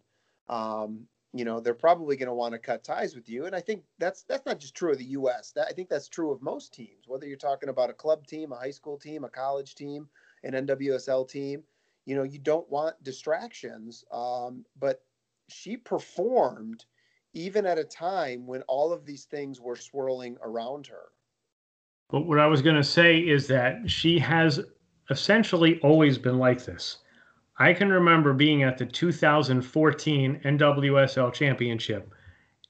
[0.48, 3.46] um, you know, they're probably going to want to cut ties with you.
[3.46, 5.52] And I think that's that's not just true of the U.S.
[5.52, 8.52] That I think that's true of most teams, whether you're talking about a club team,
[8.52, 10.08] a high school team, a college team
[10.42, 11.62] an NWSL team.
[12.06, 14.04] You know, you don't want distractions.
[14.10, 15.02] Um, but
[15.48, 16.84] she performed
[17.32, 21.10] even at a time when all of these things were swirling around her.
[22.10, 24.60] But what I was going to say is that she has
[25.10, 26.98] essentially always been like this.
[27.60, 32.14] I can remember being at the 2014 NWSL Championship,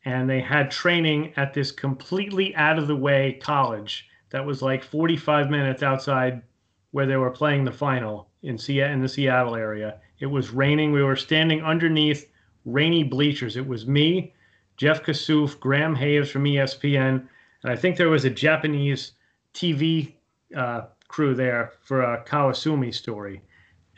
[0.04, 4.82] and they had training at this completely out of the way college that was like
[4.82, 6.42] 45 minutes outside
[6.90, 10.00] where they were playing the final in in the Seattle area.
[10.18, 10.90] It was raining.
[10.90, 12.28] We were standing underneath
[12.64, 13.56] rainy bleachers.
[13.56, 14.34] It was me,
[14.76, 17.28] Jeff Kassouf, Graham Hays from ESPN,
[17.62, 19.12] and I think there was a Japanese
[19.54, 20.14] TV
[20.56, 23.40] uh, crew there for a Kawasumi story.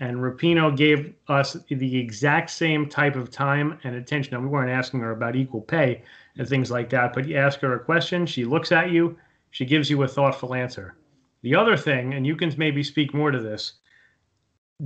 [0.03, 4.35] And Rapinoe gave us the exact same type of time and attention.
[4.35, 6.03] Now, we weren't asking her about equal pay
[6.37, 9.17] and things like that, but you ask her a question, she looks at you,
[9.53, 10.97] she gives you a thoughtful answer.
[11.43, 13.75] The other thing, and you can maybe speak more to this,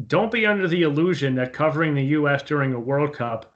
[0.07, 2.42] don't be under the illusion that covering the U.S.
[2.42, 3.55] during a World Cup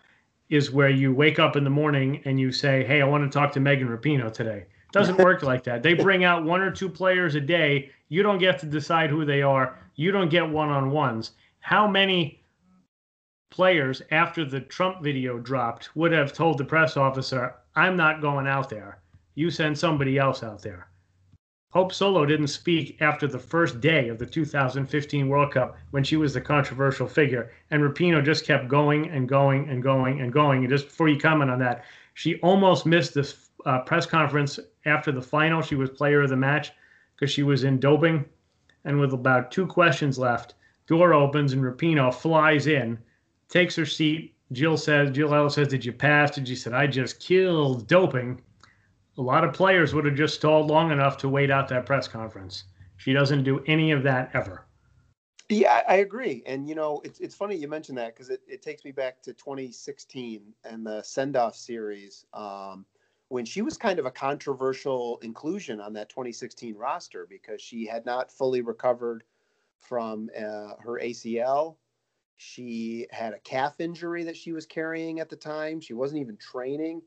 [0.48, 3.38] is where you wake up in the morning and you say, "Hey, I want to
[3.38, 5.82] talk to Megan Rapinoe today." It doesn't work like that.
[5.82, 7.90] They bring out one or two players a day.
[8.08, 9.78] You don't get to decide who they are.
[9.96, 11.32] You don't get one-on-ones.
[11.60, 12.42] How many
[13.50, 18.46] players after the Trump video dropped would have told the press officer, "I'm not going
[18.46, 19.00] out there.
[19.34, 20.88] You send somebody else out there."
[21.72, 26.16] Hope Solo didn't speak after the first day of the 2015 World Cup when she
[26.16, 27.52] was the controversial figure.
[27.70, 30.64] And Rapinoe just kept going and going and going and going.
[30.64, 35.12] And just before you comment on that, she almost missed this uh, press conference after
[35.12, 35.62] the final.
[35.62, 36.72] She was player of the match
[37.14, 38.24] because she was in doping.
[38.84, 40.54] And with about two questions left,
[40.86, 42.98] door opens and Rapinoe flies in,
[43.48, 44.34] takes her seat.
[44.52, 46.36] Jill says, Jill Ellis says, Did you pass?
[46.36, 48.40] And she said, I just killed doping
[49.18, 52.08] a lot of players would have just stalled long enough to wait out that press
[52.08, 52.64] conference.
[52.96, 54.66] She doesn't do any of that ever.
[55.50, 56.42] Yeah, I agree.
[56.46, 59.20] And you know, it's it's funny you mentioned that because it, it takes me back
[59.22, 62.86] to 2016 and the send off series um,
[63.28, 68.06] when she was kind of a controversial inclusion on that 2016 roster because she had
[68.06, 69.24] not fully recovered
[69.80, 71.76] from uh, her ACL.
[72.36, 75.80] She had a calf injury that she was carrying at the time.
[75.80, 77.02] She wasn't even training.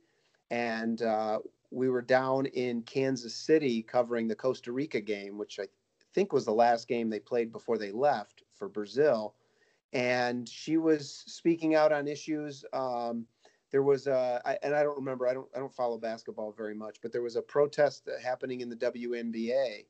[0.51, 1.39] And uh,
[1.71, 5.67] we were down in Kansas City covering the Costa Rica game, which I
[6.13, 9.35] think was the last game they played before they left for Brazil.
[9.91, 12.63] And she was speaking out on issues.
[12.73, 13.25] Um,
[13.71, 15.27] there was a, I, and I don't remember.
[15.27, 15.47] I don't.
[15.55, 19.85] I don't follow basketball very much, but there was a protest happening in the WNBA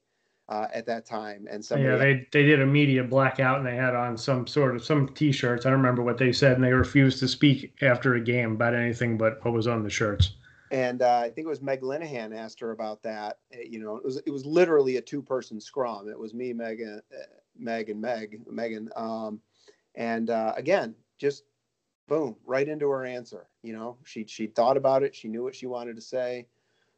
[0.50, 3.76] uh, at that time, and somebody, yeah, they they did a media blackout, and they
[3.76, 5.66] had on some sort of some T-shirts.
[5.66, 8.76] I don't remember what they said, and they refused to speak after a game about
[8.76, 10.34] anything but what was on the shirts
[10.74, 13.38] and uh, I think it was Meg Linehan asked her about that.
[13.54, 16.10] Eh, you know, it was it was literally a two person scrum.
[16.10, 17.26] It was me, Megan, uh,
[17.56, 18.90] Meg, and Meg, Megan.
[18.96, 19.40] Um,
[19.94, 21.44] and uh, again, just
[22.08, 23.46] boom, right into her answer.
[23.62, 25.14] You know, she she thought about it.
[25.16, 26.48] She knew what she wanted to say.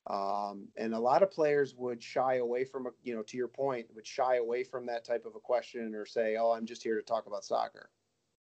[0.08, 3.48] Um, and a lot of players would shy away from, a, you know, to your
[3.48, 6.84] point, would shy away from that type of a question or say, "Oh, I'm just
[6.84, 7.90] here to talk about soccer."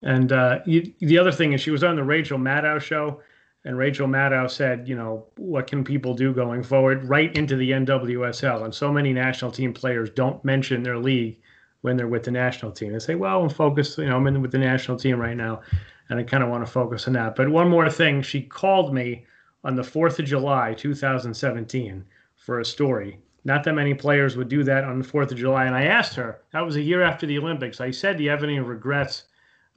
[0.01, 3.21] And uh, you, the other thing is, she was on the Rachel Maddow show,
[3.65, 7.03] and Rachel Maddow said, you know, what can people do going forward?
[7.03, 11.41] Right into the NWSL, and so many national team players don't mention their league
[11.81, 12.93] when they're with the national team.
[12.93, 13.97] They say, "Well, I'm focused.
[13.97, 15.61] You know, I'm in with the national team right now,
[16.09, 18.93] and I kind of want to focus on that." But one more thing, she called
[18.93, 19.25] me
[19.63, 23.19] on the 4th of July, 2017, for a story.
[23.45, 25.65] Not that many players would do that on the 4th of July.
[25.65, 27.81] And I asked her, that was a year after the Olympics.
[27.81, 29.23] I said, Do you have any regrets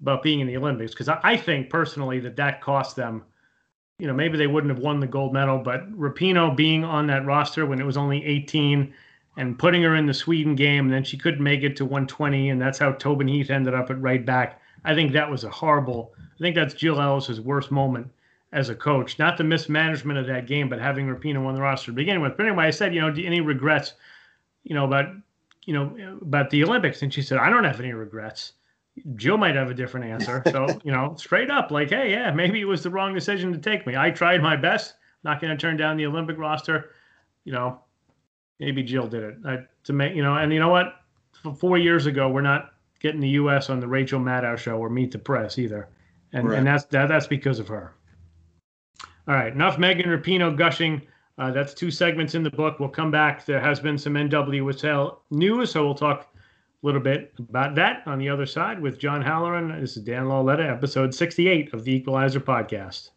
[0.00, 0.92] about being in the Olympics?
[0.92, 3.24] Because I think personally that that cost them,
[3.98, 7.24] you know, maybe they wouldn't have won the gold medal, but Rapinoe being on that
[7.24, 8.92] roster when it was only 18
[9.36, 12.50] and putting her in the Sweden game, and then she couldn't make it to 120,
[12.50, 14.60] and that's how Tobin Heath ended up at right back.
[14.84, 18.10] I think that was a horrible, I think that's Jill Ellis's worst moment
[18.52, 19.18] as a coach.
[19.18, 22.36] Not the mismanagement of that game, but having Rapinoe on the roster to begin with.
[22.36, 23.94] But anyway, I said, you know, any regrets,
[24.62, 25.14] you know, about
[25.64, 27.02] you know about the Olympics?
[27.02, 28.52] And she said, I don't have any regrets.
[29.16, 30.42] Jill might have a different answer.
[30.50, 33.58] So you know, straight up, like, hey, yeah, maybe it was the wrong decision to
[33.58, 33.96] take me.
[33.96, 34.94] I tried my best.
[35.24, 36.90] Not going to turn down the Olympic roster.
[37.44, 37.80] You know,
[38.58, 40.36] maybe Jill did it I, to make you know.
[40.36, 40.94] And you know what?
[41.58, 43.70] Four years ago, we're not getting the U.S.
[43.70, 45.88] on the Rachel Maddow show or Meet the Press either,
[46.32, 46.58] and right.
[46.58, 47.94] and that's that, that's because of her.
[49.28, 51.02] All right, enough Megan Rapinoe gushing.
[51.38, 52.80] Uh, that's two segments in the book.
[52.80, 53.46] We'll come back.
[53.46, 58.18] There has been some NWSL news, so we'll talk a little bit about that on
[58.18, 59.80] the other side with John Halloran.
[59.80, 63.10] This is Dan Lauletta, episode 68 of the Equalizer podcast.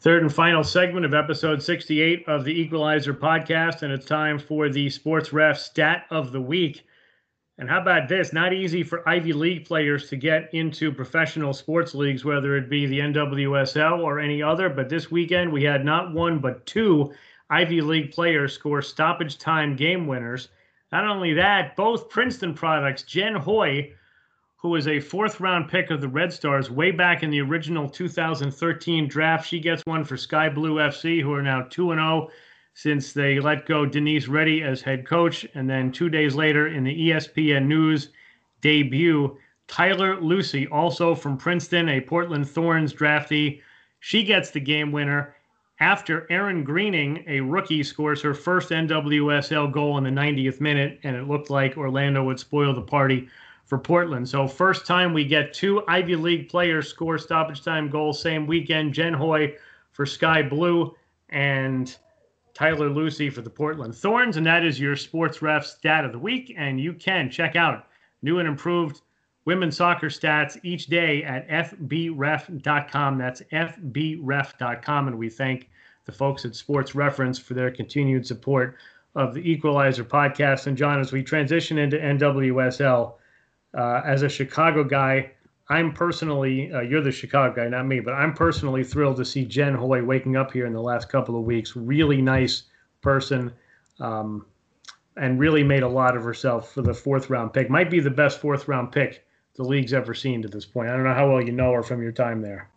[0.00, 4.70] Third and final segment of episode 68 of the Equalizer podcast, and it's time for
[4.70, 6.84] the Sports Ref Stat of the Week.
[7.58, 8.32] And how about this?
[8.32, 12.86] Not easy for Ivy League players to get into professional sports leagues, whether it be
[12.86, 14.68] the NWSL or any other.
[14.68, 17.12] But this weekend, we had not one, but two
[17.50, 20.50] Ivy League players score stoppage time game winners.
[20.92, 23.92] Not only that, both Princeton products, Jen Hoy,
[24.56, 27.88] who was a fourth round pick of the Red Stars way back in the original
[27.88, 32.30] 2013 draft, she gets one for Sky Blue FC, who are now 2 0
[32.78, 35.44] since they let go Denise Reddy as head coach.
[35.54, 38.10] And then two days later, in the ESPN News
[38.60, 39.36] debut,
[39.66, 43.60] Tyler Lussi, also from Princeton, a Portland Thorns draftee,
[43.98, 45.34] she gets the game winner
[45.80, 51.16] after Erin Greening, a rookie, scores her first NWSL goal in the 90th minute, and
[51.16, 53.28] it looked like Orlando would spoil the party
[53.64, 54.28] for Portland.
[54.28, 58.94] So, first time we get two Ivy League players score stoppage time goals same weekend.
[58.94, 59.56] Jen Hoy
[59.90, 60.94] for Sky Blue
[61.30, 61.96] and
[62.58, 66.18] Tyler Lussi for the Portland Thorns, and that is your sports ref stat of the
[66.18, 66.52] week.
[66.56, 67.86] And you can check out
[68.20, 69.02] new and improved
[69.44, 73.16] women's soccer stats each day at fbref.com.
[73.16, 75.06] That's fbref.com.
[75.06, 75.70] And we thank
[76.04, 78.76] the folks at Sports Reference for their continued support
[79.14, 80.66] of the Equalizer podcast.
[80.66, 83.14] And John, as we transition into NWSL,
[83.76, 85.30] uh, as a Chicago guy,
[85.70, 89.44] I'm personally, uh, you're the Chicago guy, not me, but I'm personally thrilled to see
[89.44, 91.76] Jen Hoy waking up here in the last couple of weeks.
[91.76, 92.64] Really nice
[93.02, 93.52] person,
[94.00, 94.46] um,
[95.16, 97.68] and really made a lot of herself for the fourth round pick.
[97.68, 99.26] Might be the best fourth round pick
[99.56, 100.88] the league's ever seen to this point.
[100.88, 102.70] I don't know how well you know her from your time there.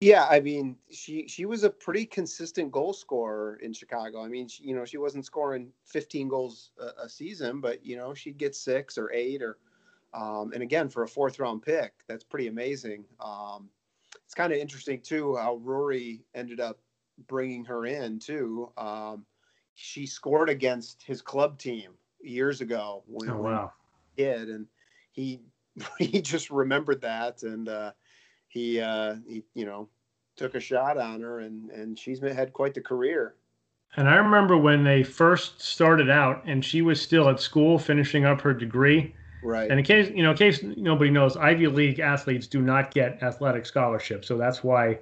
[0.00, 4.22] Yeah, I mean, she she was a pretty consistent goal scorer in Chicago.
[4.22, 7.96] I mean, she, you know, she wasn't scoring 15 goals a, a season, but you
[7.96, 9.58] know, she'd get six or eight or
[10.14, 13.04] um, and again, for a fourth round pick, that's pretty amazing.
[13.20, 13.68] Um,
[14.24, 16.78] it's kind of interesting too how Rory ended up
[17.26, 18.70] bringing her in too.
[18.76, 19.24] Um,
[19.74, 23.72] she scored against his club team years ago when, oh, wow.
[24.16, 24.66] he did, and
[25.12, 25.40] he
[25.98, 27.92] he just remembered that, and uh,
[28.48, 29.88] he uh, he you know
[30.36, 33.34] took a shot on her, and and she's had quite the career.
[33.96, 38.24] And I remember when they first started out, and she was still at school finishing
[38.26, 39.70] up her degree Right.
[39.70, 43.22] And in case you know, in case nobody knows, Ivy League athletes do not get
[43.22, 44.98] athletic scholarships, so that's why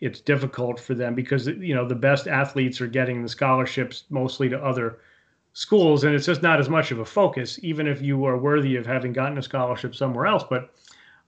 [0.00, 4.48] it's difficult for them because you know the best athletes are getting the scholarships mostly
[4.48, 4.98] to other
[5.52, 8.76] schools, and it's just not as much of a focus, even if you are worthy
[8.76, 10.44] of having gotten a scholarship somewhere else.
[10.48, 10.70] But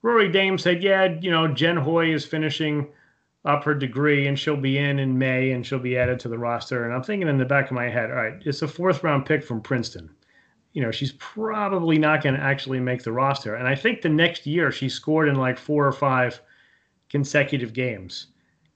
[0.03, 2.87] Rory Dames said, yeah, you know, Jen Hoy is finishing
[3.43, 6.37] up her degree and she'll be in in May and she'll be added to the
[6.37, 6.85] roster.
[6.85, 9.25] And I'm thinking in the back of my head, all right, it's a fourth round
[9.25, 10.09] pick from Princeton
[10.73, 13.55] you know, she's probably not going to actually make the roster.
[13.55, 16.41] And I think the next year she scored in like four or five
[17.09, 18.27] consecutive games.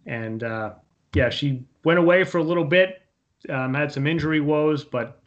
[0.05, 0.73] And uh,
[1.13, 3.01] yeah, she went away for a little bit,
[3.49, 5.21] um, had some injury woes, but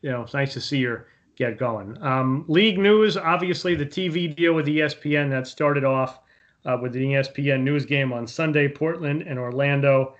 [0.00, 2.00] you know, it's nice to see her get going.
[2.02, 6.20] Um, league news, obviously, the TV deal with ESPN that started off
[6.64, 10.14] uh, with the ESPN news game on Sunday, Portland and Orlando.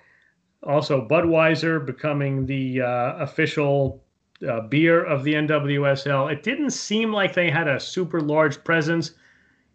[0.63, 4.03] Also, Budweiser becoming the uh, official
[4.47, 6.31] uh, beer of the NWSL.
[6.31, 9.13] It didn't seem like they had a super large presence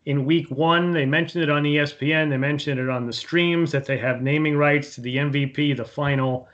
[0.05, 0.91] in week one.
[0.91, 4.57] They mentioned it on ESPN, they mentioned it on the streams that they have naming
[4.57, 6.49] rights to the MVP, the final,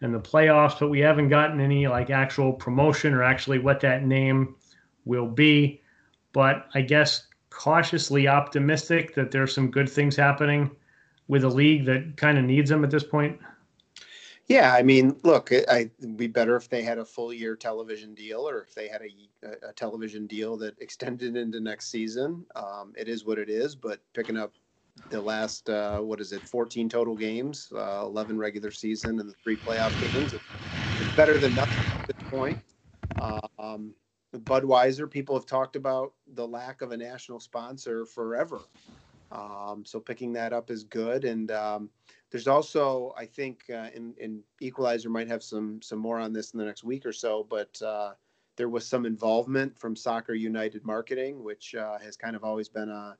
[0.00, 4.04] and the playoffs, but we haven't gotten any like actual promotion or actually what that
[4.04, 4.54] name
[5.04, 5.80] will be.
[6.32, 10.70] But I guess cautiously optimistic that there's some good things happening
[11.28, 13.38] with a league that kind of needs them at this point.
[14.48, 17.56] Yeah, I mean, look, it, I, it'd be better if they had a full year
[17.56, 22.44] television deal or if they had a, a television deal that extended into next season.
[22.54, 24.52] Um, it is what it is, but picking up
[25.10, 29.34] the last, uh, what is it, 14 total games, uh, 11 regular season, and the
[29.42, 30.46] three playoff games, it's,
[30.98, 31.70] it's better than nothing
[32.06, 32.60] at this point.
[33.58, 33.94] Um,
[34.34, 38.62] Budweiser, people have talked about the lack of a national sponsor forever.
[39.30, 41.24] Um, so picking that up is good.
[41.24, 41.90] And um,
[42.34, 46.58] there's also, I think, uh, in, Equalizer might have some some more on this in
[46.58, 48.14] the next week or so, but uh,
[48.56, 52.88] there was some involvement from Soccer United Marketing, which uh, has kind of always been
[52.88, 53.16] a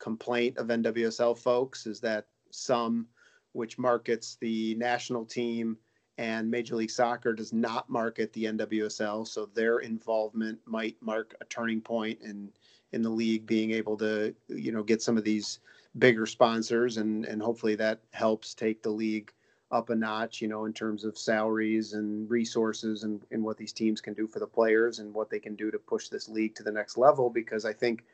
[0.00, 3.06] complaint of NWSL folks, is that some
[3.52, 5.78] which markets the national team
[6.18, 11.44] and Major League Soccer does not market the NWSL, so their involvement might mark a
[11.44, 12.50] turning point in
[12.90, 15.60] in the league being able to you know get some of these
[15.98, 19.32] bigger sponsors and and hopefully that helps take the league
[19.70, 23.72] up a notch you know in terms of salaries and resources and, and what these
[23.72, 26.54] teams can do for the players and what they can do to push this league
[26.54, 28.04] to the next level because i think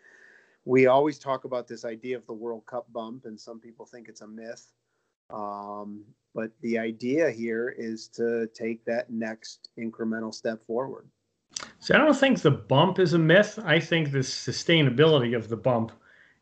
[0.64, 4.09] we always talk about this idea of the world cup bump and some people think
[4.09, 4.72] it's a myth
[5.30, 6.05] um,
[6.35, 11.09] but the idea here is to take that next incremental step forward
[11.80, 13.59] so I don't think the bump is a myth.
[13.64, 15.93] I think the sustainability of the bump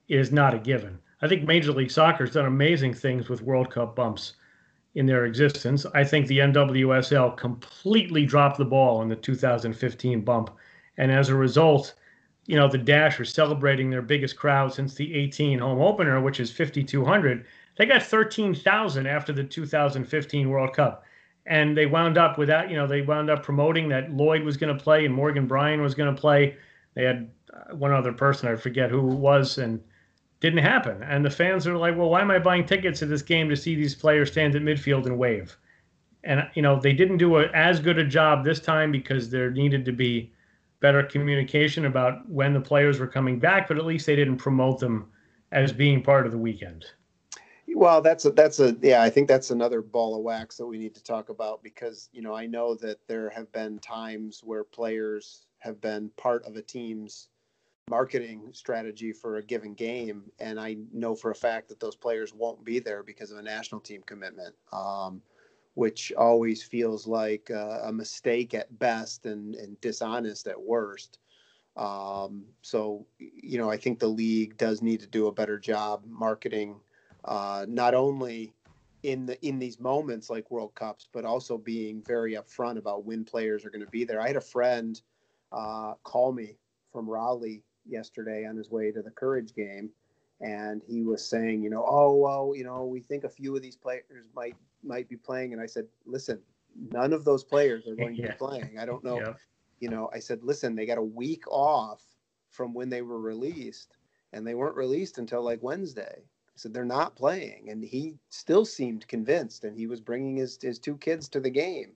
[0.08, 0.98] is not a given.
[1.22, 4.34] I think Major League Soccer has done amazing things with World Cup bumps
[4.94, 5.86] in their existence.
[5.94, 10.50] I think the NWSL completely dropped the ball in the 2015 bump.
[10.96, 11.94] And as a result,
[12.46, 16.40] you know, the Dash are celebrating their biggest crowd since the 18 home opener, which
[16.40, 17.46] is 5,200.
[17.76, 21.04] They got 13,000 after the 2015 World Cup
[21.46, 24.76] and they wound up without you know they wound up promoting that Lloyd was going
[24.76, 26.56] to play and Morgan Brian was going to play.
[26.94, 29.80] They had uh, one other person I forget who it was and
[30.40, 31.02] didn't happen.
[31.02, 33.56] And the fans are like, well, why am I buying tickets to this game to
[33.56, 35.56] see these players stand at midfield and wave?
[36.24, 39.50] And you know they didn't do a, as good a job this time because there
[39.50, 40.32] needed to be
[40.80, 44.80] better communication about when the players were coming back, but at least they didn't promote
[44.80, 45.10] them
[45.52, 46.84] as being part of the weekend.
[47.74, 49.02] Well, that's a that's a yeah.
[49.02, 52.20] I think that's another ball of wax that we need to talk about because you
[52.20, 56.62] know I know that there have been times where players have been part of a
[56.62, 57.28] team's
[57.90, 62.32] marketing strategy for a given game, and I know for a fact that those players
[62.32, 65.20] won't be there because of a national team commitment, um,
[65.74, 71.18] which always feels like a, mistake at best and, and dishonest at worst.
[71.76, 76.02] Um, so you know I think the league does need to do a better job
[76.06, 76.80] marketing
[77.24, 78.54] uh, not only
[79.02, 83.24] in the in these moments like World Cups, but also being very upfront about when
[83.24, 84.20] players are going to be there.
[84.20, 85.00] I had a friend
[85.52, 86.58] uh, call me
[86.92, 89.90] from Raleigh yesterday on his way to the Courage game,
[90.40, 93.62] and he was saying, you know, oh well, you know, we think a few of
[93.62, 96.40] these players might might be playing, and I said, listen,
[96.90, 98.78] none of those players are going to be playing.
[98.78, 99.32] I don't know, yeah.
[99.80, 100.10] you know.
[100.14, 102.02] I said, listen, they got a week off
[102.50, 103.96] from when they were released,
[104.32, 106.22] and they weren't released until like Wednesday
[106.60, 110.58] I said they're not playing, and he still seemed convinced, and he was bringing his
[110.60, 111.92] his two kids to the game,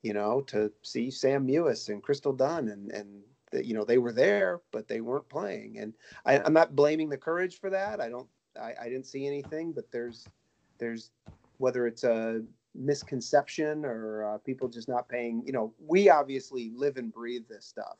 [0.00, 3.98] you know, to see Sam Mewis and Crystal Dunn, and and the, you know they
[3.98, 5.94] were there, but they weren't playing, and
[6.24, 8.00] I, I'm not blaming the courage for that.
[8.00, 8.28] I don't,
[8.60, 10.26] I, I didn't see anything, but there's
[10.78, 11.10] there's
[11.58, 12.42] whether it's a
[12.74, 15.42] misconception or uh, people just not paying.
[15.44, 17.96] You know, we obviously live and breathe this stuff.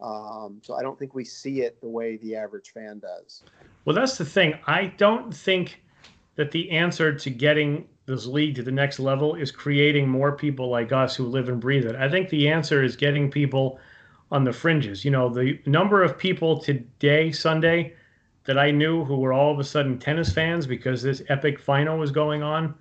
[0.00, 3.42] Um, so I don't think we see it the way the average fan does.
[3.84, 4.54] Well, that's the thing.
[4.66, 5.82] I don't think
[6.36, 10.70] that the answer to getting this league to the next level is creating more people
[10.70, 11.96] like us who live and breathe it.
[11.96, 13.80] I think the answer is getting people
[14.30, 15.04] on the fringes.
[15.04, 17.94] You know, the number of people today, Sunday,
[18.44, 21.98] that I knew who were all of a sudden tennis fans because this epic final
[21.98, 22.74] was going on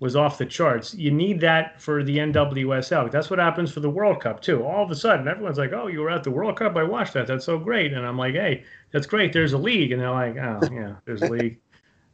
[0.00, 0.94] was off the charts.
[0.94, 3.10] You need that for the NWSL.
[3.10, 4.64] That's what happens for the World Cup too.
[4.64, 6.76] All of a sudden, everyone's like, "Oh, you were at the World Cup?
[6.76, 7.26] I watched that.
[7.26, 9.32] That's so great." And I'm like, "Hey, that's great.
[9.32, 11.58] There's a league." And they're like, "Oh, yeah, there's a league."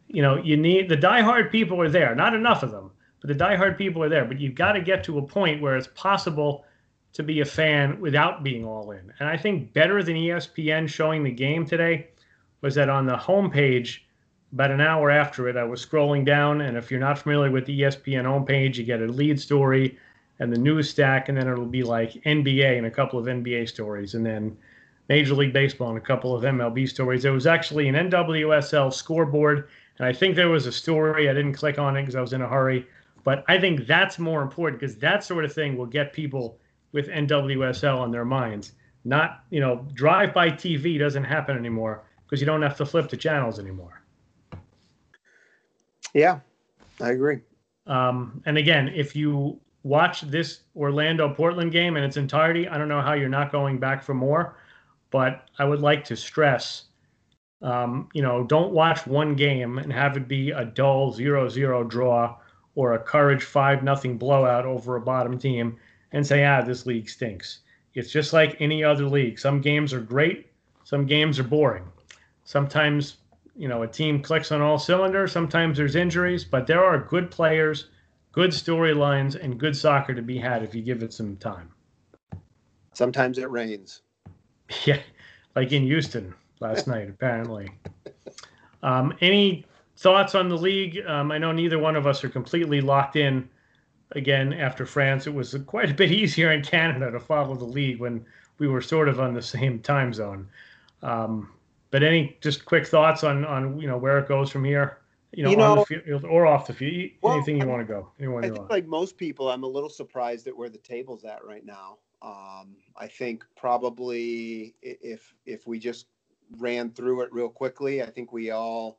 [0.08, 2.14] you know, you need the diehard people are there.
[2.14, 4.24] Not enough of them, but the diehard people are there.
[4.24, 6.64] But you've got to get to a point where it's possible
[7.14, 9.12] to be a fan without being all in.
[9.18, 12.08] And I think better than ESPN showing the game today
[12.60, 14.00] was that on the homepage,
[14.52, 16.60] about an hour after it, I was scrolling down.
[16.60, 19.98] And if you're not familiar with the ESPN homepage, you get a lead story
[20.38, 23.68] and the news stack, and then it'll be like NBA and a couple of NBA
[23.68, 24.56] stories, and then
[25.08, 27.22] Major League Baseball and a couple of MLB stories.
[27.22, 31.28] There was actually an NWSL scoreboard, and I think there was a story.
[31.28, 32.86] I didn't click on it because I was in a hurry.
[33.22, 36.58] But I think that's more important because that sort of thing will get people
[36.94, 38.72] with NWSL on their minds.
[39.04, 43.10] Not, you know, drive by TV doesn't happen anymore because you don't have to flip
[43.10, 44.02] the channels anymore.
[46.14, 46.40] Yeah,
[47.02, 47.40] I agree.
[47.86, 52.88] Um, and again, if you watch this Orlando Portland game in its entirety, I don't
[52.88, 54.56] know how you're not going back for more,
[55.10, 56.84] but I would like to stress
[57.64, 61.84] um, you know, don't watch one game and have it be a dull 0 0
[61.84, 62.36] draw
[62.74, 65.78] or a courage 5 nothing blowout over a bottom team
[66.14, 67.58] and say, ah, this league stinks.
[67.92, 69.38] It's just like any other league.
[69.38, 70.46] Some games are great,
[70.84, 71.84] some games are boring.
[72.44, 73.16] Sometimes,
[73.56, 77.30] you know, a team clicks on all cylinders, sometimes there's injuries, but there are good
[77.30, 77.88] players,
[78.32, 81.68] good storylines, and good soccer to be had if you give it some time.
[82.94, 84.00] Sometimes it rains.
[84.86, 85.00] Yeah,
[85.54, 87.68] like in Houston last night, apparently.
[88.82, 89.66] Um, any
[89.98, 91.04] thoughts on the league?
[91.06, 93.46] Um, I know neither one of us are completely locked in
[94.14, 95.26] again after France.
[95.26, 98.24] It was quite a bit easier in Canada to follow the league when
[98.58, 100.48] we were sort of on the same time zone.
[101.02, 101.50] Um,
[101.90, 104.98] but any just quick thoughts on on you know where it goes from here?
[105.32, 107.10] You know, you know on the field or off the field.
[107.22, 108.10] Well, anything you want to go.
[108.18, 111.44] Anyone I think, like most people, I'm a little surprised at where the table's at
[111.44, 111.98] right now.
[112.22, 116.06] Um, I think probably if if we just
[116.58, 118.98] ran through it real quickly, I think we all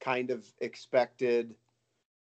[0.00, 1.54] kind of expected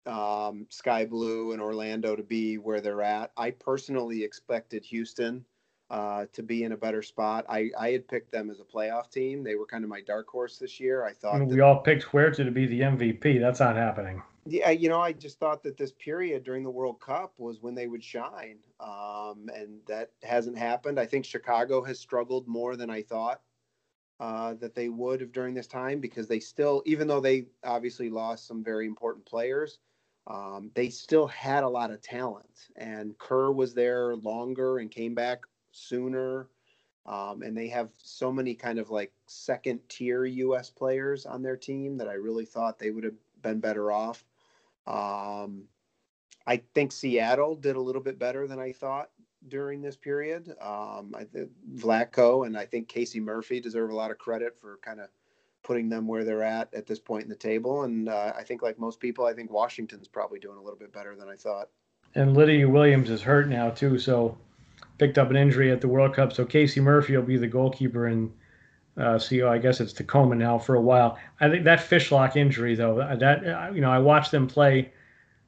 [0.07, 3.33] um, Sky Blue and Orlando to be where they're at.
[3.37, 5.45] I personally expected Houston
[5.91, 7.45] uh, to be in a better spot.
[7.49, 9.43] I, I had picked them as a playoff team.
[9.43, 11.05] They were kind of my dark horse this year.
[11.05, 13.41] I thought I mean, we all picked Huerta to be the MVP.
[13.41, 14.23] That's not happening.
[14.49, 17.75] Yeah, you know, I just thought that this period during the World Cup was when
[17.75, 21.01] they would shine, um, and that hasn't happened.
[21.01, 23.41] I think Chicago has struggled more than I thought
[24.21, 28.09] uh, that they would have during this time because they still, even though they obviously
[28.09, 29.79] lost some very important players,
[30.27, 35.14] um, they still had a lot of talent, and Kerr was there longer and came
[35.14, 36.49] back sooner.
[37.07, 40.70] Um, and they have so many kind of like second tier U.S.
[40.70, 44.24] players on their team that I really thought they would have been better off.
[44.89, 45.68] Um,
[46.49, 49.11] I think Seattle did a little bit better than I thought
[49.49, 50.49] during this period.
[50.61, 54.79] Um, I think Vlatko and I think Casey Murphy deserve a lot of credit for
[54.83, 55.09] kind of
[55.67, 57.83] putting them where they're at at this point in the table.
[57.83, 60.93] And uh, I think, like most people, I think Washington's probably doing a little bit
[60.93, 61.71] better than I thought.
[62.14, 64.39] And Lydia Williams is hurt now too, so
[64.99, 66.33] picked up an injury at the World Cup.
[66.33, 68.33] So Casey Murphy will be the goalkeeper in
[68.97, 69.49] uh, CO.
[69.49, 71.19] I guess it's Tacoma now for a while.
[71.41, 74.93] I think that fishlock injury though, that you know, I watched them play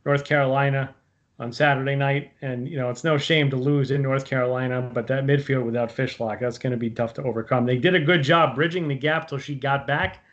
[0.04, 0.94] North Carolina
[1.40, 5.06] on Saturday night, and you know, it's no shame to lose in North Carolina, but
[5.06, 7.64] that midfield without fishlock, that's going to be tough to overcome.
[7.64, 10.24] They did a good job bridging the gap till she got back,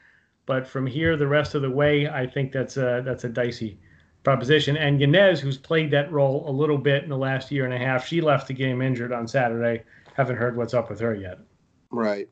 [0.47, 3.79] but from here the rest of the way, I think that's a that's a dicey
[4.23, 4.75] proposition.
[4.77, 7.77] And Yanez, who's played that role a little bit in the last year and a
[7.77, 9.83] half, she left the game injured on Saturday.
[10.15, 11.37] Haven't heard what's up with her yet.
[11.91, 12.27] Right.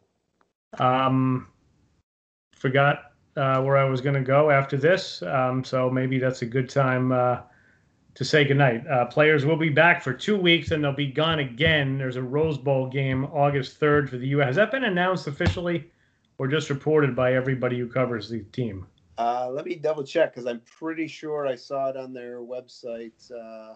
[0.80, 1.48] Um,
[2.56, 6.46] forgot uh, where I was going to go after this, um, so maybe that's a
[6.48, 7.42] good time uh,
[8.16, 8.86] to say goodnight.
[8.88, 11.98] Uh, players will be back for two weeks and they'll be gone again.
[11.98, 14.48] There's a Rose Bowl game August 3rd for the U.S.
[14.48, 15.90] Has that been announced officially
[16.38, 18.86] or just reported by everybody who covers the team?
[19.18, 23.32] Uh, let me double check because I'm pretty sure I saw it on their website.
[23.32, 23.76] Uh,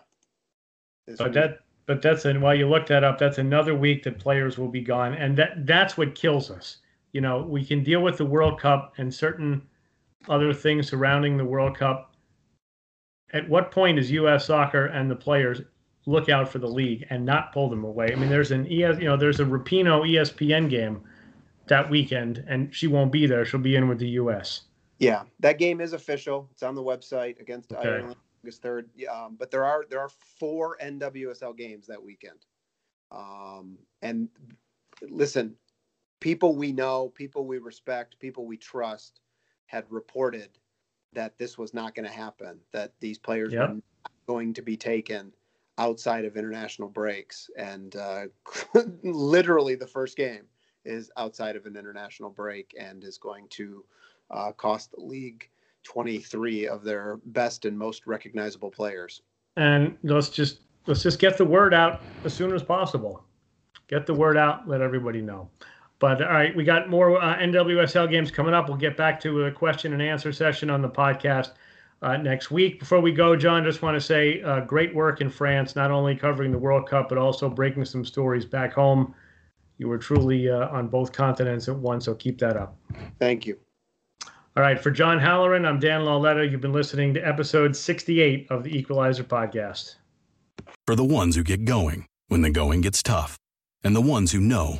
[1.05, 1.33] but week.
[1.33, 4.67] that, but that's and while you look that up, that's another week that players will
[4.67, 6.77] be gone, and that that's what kills us.
[7.13, 9.61] You know, we can deal with the World Cup and certain
[10.27, 12.07] other things surrounding the World Cup.
[13.34, 14.45] At what point is U.S.
[14.45, 15.61] soccer and the players
[16.05, 18.11] look out for the league and not pull them away?
[18.11, 21.01] I mean, there's an ES, you know, there's a Rapinoe ESPN game
[21.67, 23.45] that weekend, and she won't be there.
[23.45, 24.61] She'll be in with the U.S.
[24.99, 26.47] Yeah, that game is official.
[26.51, 27.89] It's on the website against okay.
[27.89, 28.15] Ireland
[28.47, 28.89] August third.
[29.11, 30.09] Um, but there are there are
[30.39, 32.45] four NWSL games that weekend.
[33.11, 34.30] Um, and
[35.01, 35.55] listen,
[36.19, 39.19] people we know, people we respect, people we trust,
[39.65, 40.49] had reported
[41.14, 42.60] that this was not going to happen.
[42.72, 43.62] That these players yep.
[43.62, 43.84] were not
[44.28, 45.32] going to be taken
[45.78, 48.26] outside of international breaks, and uh,
[49.03, 50.43] literally the first game
[50.86, 53.84] is outside of an international break and is going to
[54.32, 55.49] uh, cost the league
[55.84, 59.22] 23 of their best and most recognizable players.
[59.55, 63.24] And let's just let's just get the word out as soon as possible.
[63.88, 64.68] Get the word out.
[64.68, 65.49] Let everybody know.
[65.99, 68.67] But all right, we got more uh, NWSL games coming up.
[68.67, 71.53] We'll get back to a question and answer session on the podcast
[72.01, 72.79] uh, next week.
[72.79, 76.15] Before we go, John, just want to say uh, great work in France, not only
[76.15, 79.15] covering the World Cup, but also breaking some stories back home.
[79.79, 82.75] You were truly uh, on both continents at once, so keep that up.
[83.19, 83.57] Thank you.
[84.55, 86.47] All right, for John Halloran, I'm Dan Lauletta.
[86.47, 89.95] You've been listening to episode 68 of the Equalizer podcast.
[90.87, 93.37] For the ones who get going when the going gets tough,
[93.83, 94.79] and the ones who know